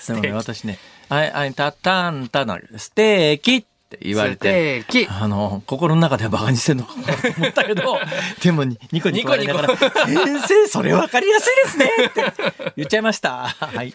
[0.07, 0.78] でもね、私ね、
[1.09, 3.64] あい、あい、たたんたな、ステーキっ
[3.99, 4.84] て言われて。
[5.09, 7.99] あの、心の中ではバカにしてんのかなと思ったけど、
[8.43, 9.88] でもにニコニコ笑いながら、先
[10.47, 13.49] 生、それ分かりやすいですねって言っちゃいました。
[13.61, 13.95] はい。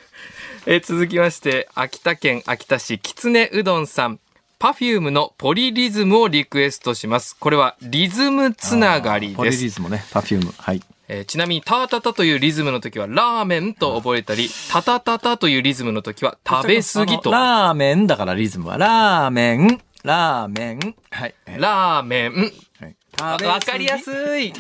[0.66, 4.20] えー続きまして、秋田県秋田市きつねうどんさん。
[4.60, 7.36] パフュームのポリリズムをリクエストします。
[7.40, 9.64] これはリズムつながりポリです。
[9.64, 10.54] リズムね、パフューム。
[10.58, 10.82] はい。
[11.10, 17.32] えーちなみに、タータタというリズムの時はラーメンと覚えたり、タタタタというリズムの時は食べ過ぎと。
[17.32, 20.96] ラーメンだからリズムは、ラーメン、ラーメン。
[21.12, 21.36] はい。
[21.58, 22.32] ラーメン。
[22.80, 24.54] はいわ食べ過ぎわかりやすい。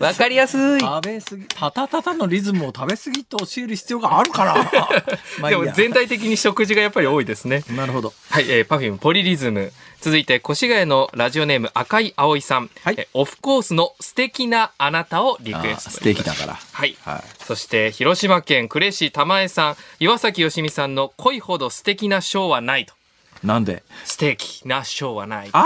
[0.00, 0.80] わかりやすい。
[0.80, 4.90] 食べ過ぎ、タタタタのリズムを食べ過ぎと教える必要があるから。
[5.50, 7.62] でも全体的に食事がやっぱり多いですね。
[7.76, 8.12] なるほど。
[8.30, 9.72] はい、えー、パフュームポリリズム。
[10.00, 12.70] 続いて、越谷のラジオネーム赤い葵さん。
[12.82, 15.90] はいえーオフコースの素敵なあなたをリクエスト。
[15.90, 16.58] あステーキだから。
[16.72, 16.96] はい。
[17.04, 17.44] はい。
[17.44, 22.97] そして、広島県呉市玉江さん、岩崎よしみさんの恋ほど素敵なショーはないと。
[23.42, 23.82] なんで？
[24.04, 25.48] 素敵なショーはない。
[25.52, 25.64] あ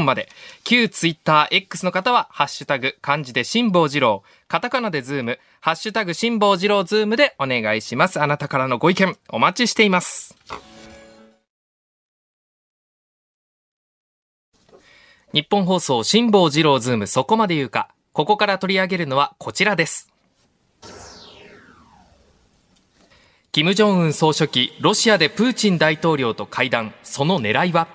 [0.00, 0.28] まで。
[0.64, 8.20] 旧ツイッター X の方は、ハッシュタグ、漢字で辛坊治郎、カタカナでズーム、ハッシュタグ辛坊治郎ズームでお願いします。
[8.20, 10.36] あなたからのご意見、お待ちしています。
[15.32, 17.88] ニッポン放送辛坊治郎ズームそこまで言うか。
[18.12, 20.08] ここから取り上げるのはこちらです。
[23.50, 27.88] 金正恩総書記、ロシアでプーチン大統領と会談、その狙いは？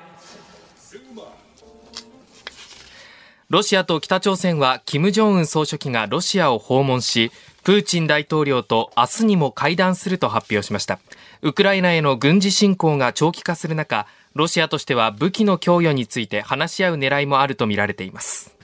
[3.50, 7.32] ロシアと北朝鮮は金正恩総書記がロシアを訪問し、
[7.64, 11.00] プーチン大統領と明日にも会談すると発表しました。
[11.42, 18.56] ウクライナへの軍事侵攻が長期化する中、ロシアとしては武器の供与について話し合う狙いもあるとみられています。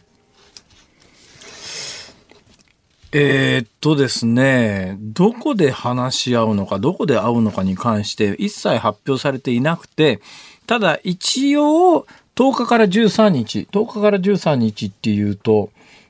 [3.11, 10.21] えーっとですね、どこで話し合うのか、どこで会うのかに関して一切発表されていなくて、
[10.67, 12.05] ただ一応
[12.35, 15.69] 10日から13日、10日から13日っていうと、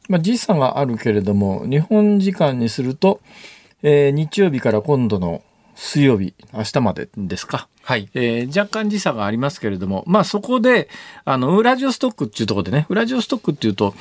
[0.10, 3.22] まあ、時差があるけれども、日本時間にすると、
[3.84, 5.44] えー日曜日から今度の
[5.76, 7.68] 水曜日、明日までですか。
[7.84, 8.10] はい。
[8.16, 10.90] えー若干時差がありますけれども、まあそこで、
[11.26, 13.94] あの、ウラジオストックっていうところでね、ウラジオストックっていうと、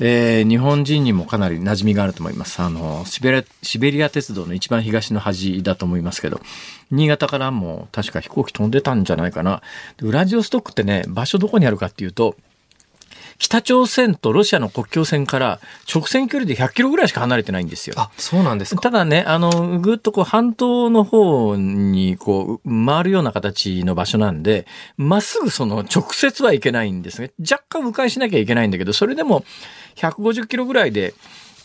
[0.00, 2.60] えー日本人にもかなり馴染みがあると思います。
[2.62, 6.40] あの、シベリア、シベリア鉄道の一番東の端だと思いますけど、
[6.90, 9.62] 新潟からも確か飛行機飛んでたんじゃないかな。
[9.96, 12.36] でウラジオストックってね、場所どこにあるかっていうと、
[13.38, 15.60] 北朝鮮とロシアの国境線から
[15.92, 17.94] 直線距離で100キロぐらいしか離れてないんですよ。
[17.96, 18.80] あ、そうなんですか。
[18.82, 24.66] ただね、あの、ぐっとこう半島の方にこう回るような形の場所なんで、
[24.96, 27.30] まっすぐその直接はいけないんですね。
[27.38, 29.44] 若干迂回しなきゃいけないんだけど、それでも
[29.96, 31.14] 150キロぐらいで、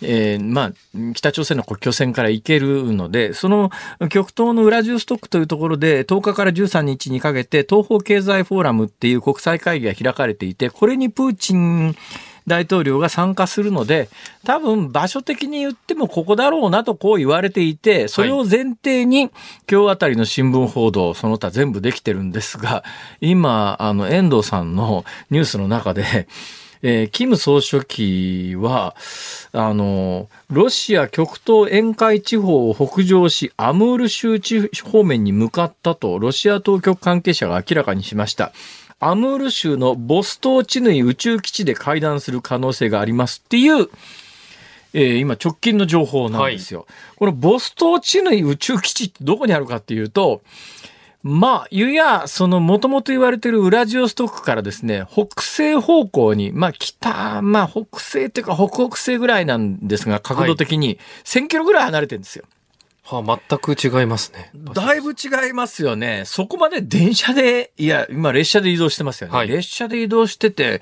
[0.06, 0.74] えーまあ、
[1.14, 3.72] 北朝鮮の国境線から行けるので、その
[4.10, 11.95] 極東のウラジオストックというところで、10日から13日にかけて、東方経済フォーラムっていう国際会議が開かれていて、これにプーチン
[12.47, 14.10] 大統領が参加するので、
[14.43, 19.32] 多分場所的に言ってもここだろうなとこう言われていて、それを前提に
[19.72, 22.84] 今日あたりの新聞報道、その他全部できてるんですが、
[23.22, 26.28] 今、あの、遠藤さんのニュースの中で、
[26.86, 28.95] えー、キム総書記は、
[29.53, 38.51] あの、ロシア極東沿海地方を北上し、アムール州地方面に向かったと、ロシア当局関係者が明らかにしました。
[38.99, 43.89] アムール州のボストーチヌイ宇宙基地で会談する可能性がありますっていう、
[44.93, 46.86] えー今直近の情報なんですよ。
[47.15, 50.41] このボストーチヌイ宇宙基地ってどこにあるかっていうと、
[51.24, 62.43] まあ、ゆや、その、もともと言われてるウラジオストックからですね、北西方向に、まあ、北、まあ、北西っていうか、北北西ぐらいなんですが、角度的に、1000キロぐらい離れてるんですよ。
[63.06, 64.49] はあ、全く違いますね。
[64.74, 66.24] だいぶ違いますよね。
[66.26, 69.36] そこまで電車で、いや、今列車で移動してますよね。
[69.36, 70.82] はい列車で移動してて、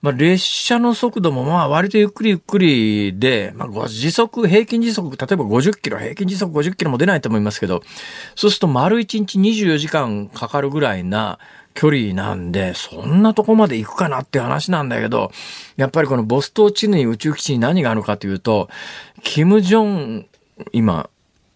[0.00, 7.82] まあ列車の速度もまあ割とゆっくりゆっくりで、まあご時速、平均時速、例えば50キロ、平均時速50キロも出ないと思いますけど、
[8.34, 11.38] そうすると丸1日24時間かかるぐらいな、
[11.74, 15.30] 距離なんで、そんなとこまで行くかなって話なんだけど、
[15.76, 18.68] やっぱりこのボストーチヌイ宇宙基地に何があるかというと、
[19.22, 20.26] キム・ジョン、
[20.72, 21.08] 今、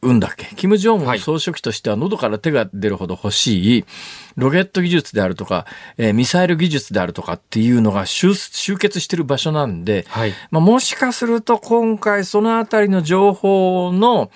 [0.03, 3.85] うんだっけキム・ジョンウン総書記としては喉から手が出るほど欲しい
[4.37, 5.65] ロケット技術であるとか、
[5.97, 10.33] えーミサイル技術であるとかっていうのが集集結してる場所なんで、はい。
[10.51, 14.31] まあ、もしかすると今回そのあたりの情報の、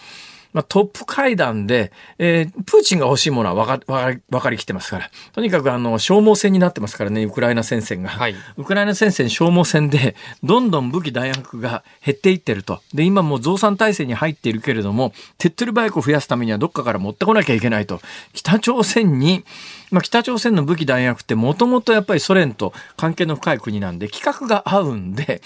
[0.57, 5.11] まあ、トップ会談で、えープーチンが欲しいものは分か分かり分かりきってますから。
[5.35, 8.09] とにかくあの、消耗戦になってますからね、ウクライナ戦線が。
[8.09, 12.81] はいウクライナ戦線消耗戦で、どんどん武器弾薬が減っていってると。
[12.95, 18.01] で、今もう増産体制に入っているけれども、手っ取り早く増やすためにはどっかから持ってこなきゃいけないと。
[18.33, 19.45] 北朝鮮に、
[19.91, 25.43] まあ、北朝鮮の武器弾薬ってもともとやっぱりソ連と関係の深い国なんで、規格が合うんで、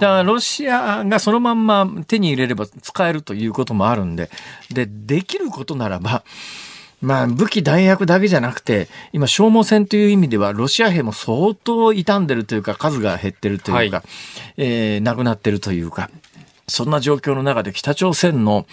[0.00, 4.30] だからロシアがそのまんま手に入れれば使えるということもあるんで、
[4.70, 6.24] で、できることならば、
[7.02, 14.04] まあ武器弾薬だけじゃなくて、今消耗戦という意味ではロシア兵も相当傷んでるというか数が減ってるというか、は
[14.56, 16.10] えー亡くなってるというか、
[16.68, 18.66] そんな状況の中で北朝鮮の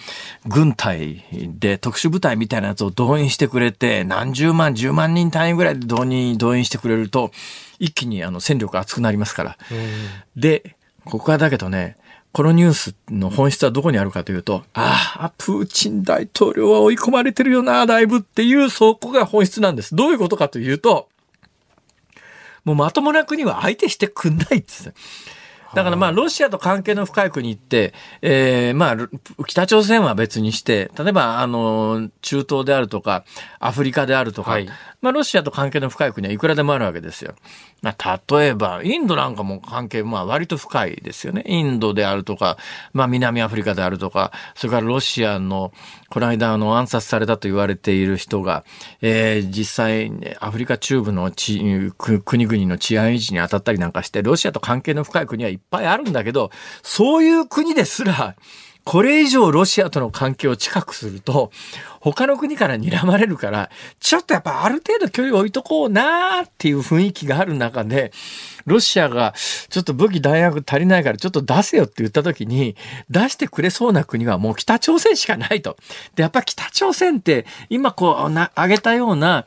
[0.46, 7.30] 軍隊で特殊部隊みたいなやつを動員してくれて、何十万、十万人単位ぐらいで動員、動員してくれると、
[7.78, 9.58] 一気にあの戦力が厚くなりますから。
[10.36, 11.96] で、ここはだけどね、
[12.32, 19.94] このニュースの本質はどこにあるかというと、ああ、プーチン大統領は追い込まれてるよな、だいぶっていう、そこが本質なんです。
[19.94, 21.08] どういうことかというと、
[22.64, 24.98] もうまともな国は相手してくんないっつって。
[25.74, 29.08] だからまあ、ロシアと関係の深い国って、えーまあ、ロ
[29.46, 33.24] 北朝鮮は別にして、例えば、あの、中東であるとか、
[33.60, 34.68] アフリカであるとか、はい
[35.04, 37.34] まあ、ロシアと関係の深い国はいくらでもあるわけですよ。
[37.82, 41.44] まあ、例えば、インドなんかも関係、まあ、割と深いですよね。
[41.46, 42.56] インドであるとか、
[42.94, 45.72] まあ、南アフリカであるとか、それからロシアの、
[46.08, 48.64] この間、あの、暗殺されたと言われている人が、
[49.02, 56.50] えー実際、ね、アフリカ中部の国々の治安維持に当たったりなんかして、ロシアと関係の深い国はいっっぱいあるんだけど、
[56.82, 58.36] そういう国ですら、
[58.84, 61.50] これ以上ロシアとの関係を近くすると、
[62.00, 68.12] 他の国から睨まれるから、ちょっとやっぱある程度距離置いとこうなーっていう雰囲気がある中で、
[68.66, 69.34] ロシアが
[69.70, 72.76] ちょっと武器弾薬足りないからちょっと出せよって言った時に、
[73.08, 75.78] 出してくれそうな国はもう北朝鮮しかないと。
[76.14, 79.46] で、やっぱ北朝鮮って今こうな、挙げたような、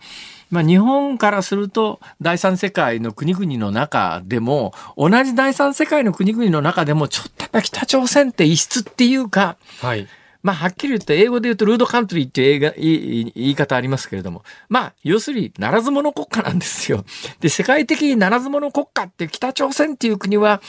[0.50, 10.08] まあ、日本からすると第三世界の国々の中でも同じ第三世界の国々の中でもちょっとやっぱ北朝鮮って異質っていうかはい。
[10.44, 17.04] まあ、はっきり言って、英語で言うと、ルードカントリーっていう言い方ありますけれども、まあ、要するに、ならず者国家なんですよ。
[17.42, 20.62] で、世界的にならず者国家って、北朝鮮っていう国は、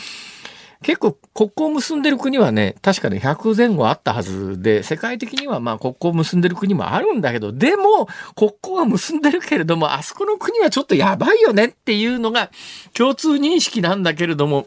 [0.83, 12.51] 結構国交を結んでる国はね、確かに、100前後あったはずで、世界的にはまあ国交を結んでる国もあるんだけど、でも、国交は結んでるけれども、あそこの国はちょっとやばいよねっていうのが
[12.95, 14.67] 共通認識なんだけれども、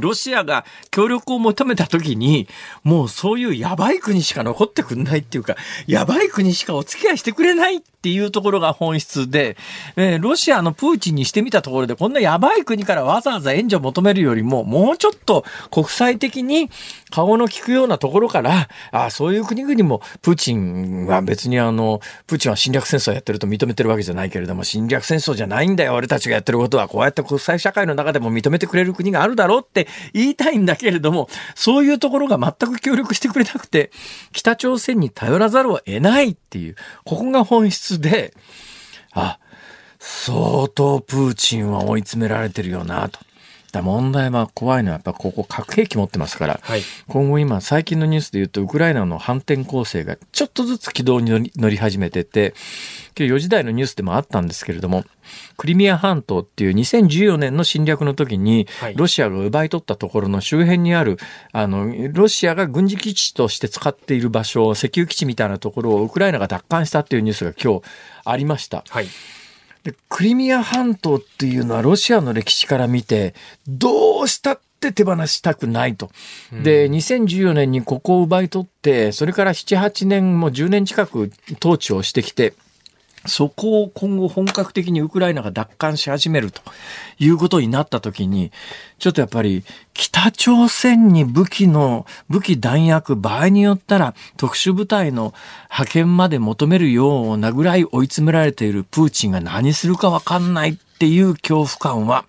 [0.00, 2.48] ロシアが協力を求めた時に、
[2.84, 9.56] もうそういうやばい国しか残ってくんないっていうか、やばい国しかお付き合いしてくれないっていうところが本質で、
[9.96, 16.70] えーロシアのプーチンにしてみたところで、こんなやばい国からわざわざ援助を求めるよりも、もうちょっと国際的に
[17.10, 33.90] 顔の利くようなところから、あそういう国々も、プーチンは別にあの、プーチンは侵略戦争やってると認めてるわけじゃないけれども、侵略戦争じゃないんだよ、俺たちがやってることは、こうやって国際社会の中でも認めてくれる国があるだろうって言いたいんだけれども、そういうところが全く協力してくれなくて、
[34.32, 38.34] 北朝鮮に頼らざるを得ないっていう、ここが本質で、
[39.12, 39.38] あ、
[39.98, 43.18] 相当プーチンは追い詰められてるよなと。
[43.76, 52.54] だ問題は怖いのはやっぱここ核兵器持ってますから、はい今後今最近のニュースで言うとウクライナの反転攻勢がちょっとずつ軌道に乗り始めてて
[53.18, 55.04] 今日4時台のニュースでもあったんですけれども
[55.56, 61.18] クリミア半島っていう2014年の侵略の時にはいロシアが奪い取ったところの周辺にある
[61.52, 67.82] あのロシアが軍事基地として使っている場所石油基地みたいなところをウクライナが奪還したっていうニュースが今日
[68.24, 68.84] ありました。
[68.88, 69.06] はい。
[69.86, 73.34] でクリミア半島っていうのはロシアの歴史から見て
[73.68, 76.10] どうしたっって手放したくないと。
[76.52, 82.54] で、2014年にここを奪い取って、それから7、8年、もう10年近く統治をしてきて、
[83.26, 86.60] そこを今後本格的にウクライナが奪還し始めると
[87.18, 88.52] いうことになったときに、
[88.98, 89.64] ちょっとやっぱり
[89.94, 95.34] 北朝鮮に武器の、武器弾薬、場合によったら特殊部隊の
[95.70, 102.24] 派遣まで求めるようなぐらい追い詰められているプーチンが何するかわかんないっていう恐怖感は、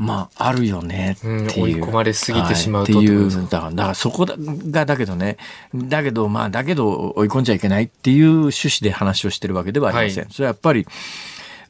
[0.00, 1.32] まあ、あるよねっていう。
[1.32, 5.36] うん追い込まれすぎてしまうとはいっていう、だから、だからそこが、だけどね、
[5.74, 10.24] だけど、まあ、だけど追い込んじゃいけないっていう趣旨で話をしてるわけではありません。
[10.24, 10.86] はそれはやっぱり、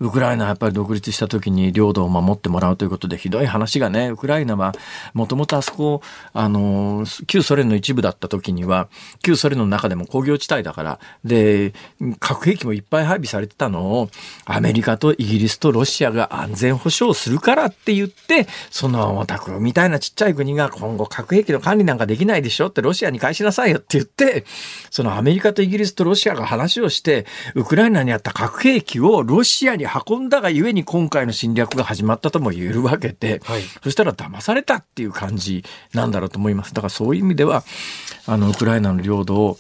[0.01, 4.73] ウクライナはやっぱり独立した時に領土を守ってもらうということでひどい話がね、ウクライナは
[5.13, 6.01] もともとあそこ、
[6.33, 8.89] あの、旧ソ連の一部だった時には、
[9.23, 11.75] 旧ソ連の中でも工業地帯だから、で、
[12.19, 14.11] 核兵器もいっぱい配備されてたのを、
[14.47, 24.47] アメリカとイギリスとロシアが安全保障するからって言って、そのオタクみたいなちっちゃい国が今後核兵器の管理なんかできないでしょってロシアに返しなさいよって言って、
[24.91, 35.65] そのアメリカとイギリスとロシアが話をして、ウクライナにあった核兵器をロシアに運んだがゆえに今回の侵略が始まったとも言えるわけで、はいそしたら騙されたっていう感じ
[35.95, 36.75] なんだろうと思います。
[36.75, 37.65] だからそういう意味では、
[38.27, 39.59] あの、ウクライナの領土を、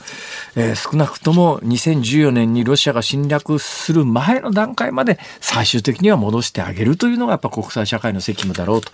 [0.57, 8.91] えー少なくとも2014年にロシアが侵略する前の段階まで最終的には戻してあげるというのがやっぱ国際社会の責務だろうと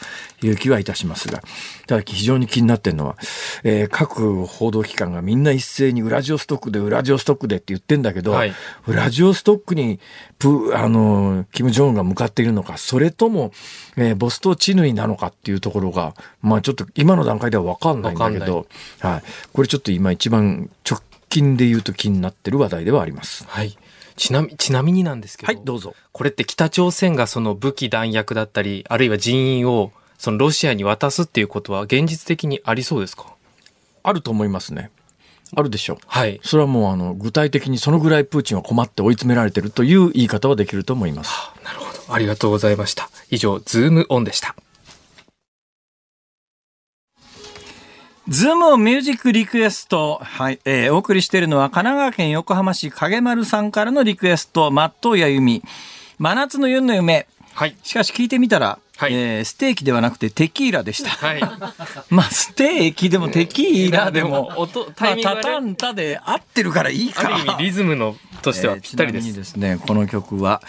[0.46, 1.42] いう気はいたしますが、
[1.86, 3.16] ただ非常に気になってるのは、
[3.64, 8.52] えー各報道機関がみんな一斉にウラジオストックでウラジオストックでって言ってんだけど、はい
[8.86, 10.00] ウラジオストックに
[10.38, 13.52] プあのキム・ジョンが向かっているのかそれとも、
[13.96, 18.66] えーボストーチヌイなのかっていうところがまあちょっと今の段階では分かんないんだけど、
[19.00, 19.22] はい、
[19.52, 23.44] これちょっと今一番直近で言うと気になってる話題ではあります。
[23.46, 23.76] はい。
[24.16, 25.52] ちなみ、ちなみになんですけど。
[25.52, 25.94] はいどうぞ。
[26.12, 33.34] これって北朝鮮がその武器弾薬だったり、あるいは人員をそのロシアに渡すっていうことは現実的にありそうですか
[34.02, 34.90] あると思いますね。
[35.54, 35.98] あるでしょう。
[36.06, 36.40] はい。
[36.42, 41.32] それはもうあの具体的にそのぐらいプーチンは困って追い詰められてるという言い方はできると思います。
[41.64, 42.14] なるほど。
[42.14, 43.08] ありがとうございました。
[43.30, 44.56] 以上、ズームオンでした。
[48.28, 50.18] ズームミュージックリクエスト。
[50.20, 50.58] はい。
[50.64, 55.62] えーお送りしているのは神奈川県横浜市影丸さんからのリクエスト、松任谷由実。
[56.18, 57.28] 真夏の夜の夢。
[57.54, 57.76] はい。
[57.84, 61.10] しかし聞いてみたら、はいえーステーキではなくてテキーラでした。
[61.10, 61.40] はい。
[62.10, 67.28] まあ、ステーキでもテキーラでも、音、まあ、タイミングタタンタで合ってるからいいか。
[67.28, 69.36] ある意味リズムのとしてはぴったりでえーちなみにす。
[69.36, 70.62] ですね、この曲は、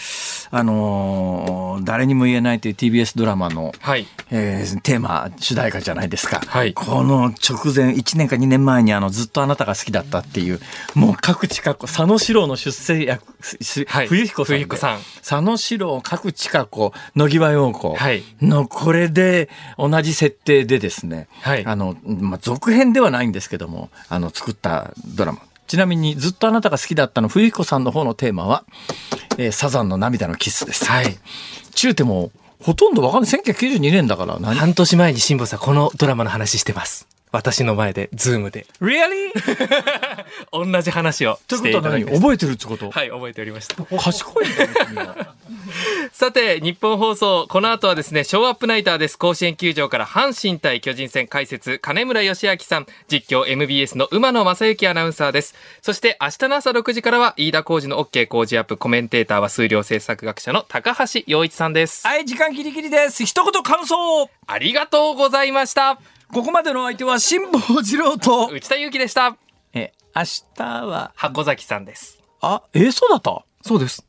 [0.51, 4.07] あのー誰にも言えないという TBS ドラマの、はい。
[4.31, 6.41] えーテーマ、主題歌じゃないですか。
[6.45, 10.59] はいこの直前、1年か2年前にあの、ずっとあなたが好きだったっていう、
[10.95, 14.57] もう各地過去、佐野史郎の出世役、すはい冬彦さんで。
[14.57, 25.39] 冬彦さん佐野史郎、各地過去、野際陽子はいの、これで、同じ設定でですね、はいあの、まあ、続編ではないんですけども、あの、作ったドラマ。
[25.67, 28.63] ちなみに、ずっとあなたが好きだったの、冬彦さんの方のテーマは、
[29.37, 30.85] えーサザンの涙のキスです。
[30.85, 31.17] はい。
[31.75, 32.31] 中ってもう、
[32.63, 33.31] ほとんどわかんない。
[33.31, 37.07] 1992年だから何、半年前に辛坊さん、このドラマの話してます。
[37.37, 38.65] 私の前で、ズームで。
[38.81, 39.29] Really?
[40.51, 42.11] 同じ話をとしていただきま。
[42.13, 43.75] 覚えてるってこと、はい、覚えておりました。
[43.95, 45.27] 賢いんだね。
[46.11, 49.19] さて、日本放送、この後はですね、ショーアップナイターです。
[49.19, 55.53] 甲子園球場から阪神対巨人戦解説、金村義明さん、実況 MBS の馬野正幸アナウンサーです。
[55.83, 62.07] そして、明日の朝6時からは、飯田浩二の OK 工事アップ、コメンテーターは数量政策学者の高橋洋一さんです。
[62.07, 63.23] はい、時間ギリギリです。
[63.25, 65.99] 一言感想ありがとうございました。
[66.33, 69.37] ここまでの相手は辛坊治郎と、内田祐樹でした。
[69.73, 70.23] え、明
[70.55, 72.21] 日は、箱崎さんです。
[72.41, 73.43] あ、え、そうだった？
[73.61, 74.06] そうです。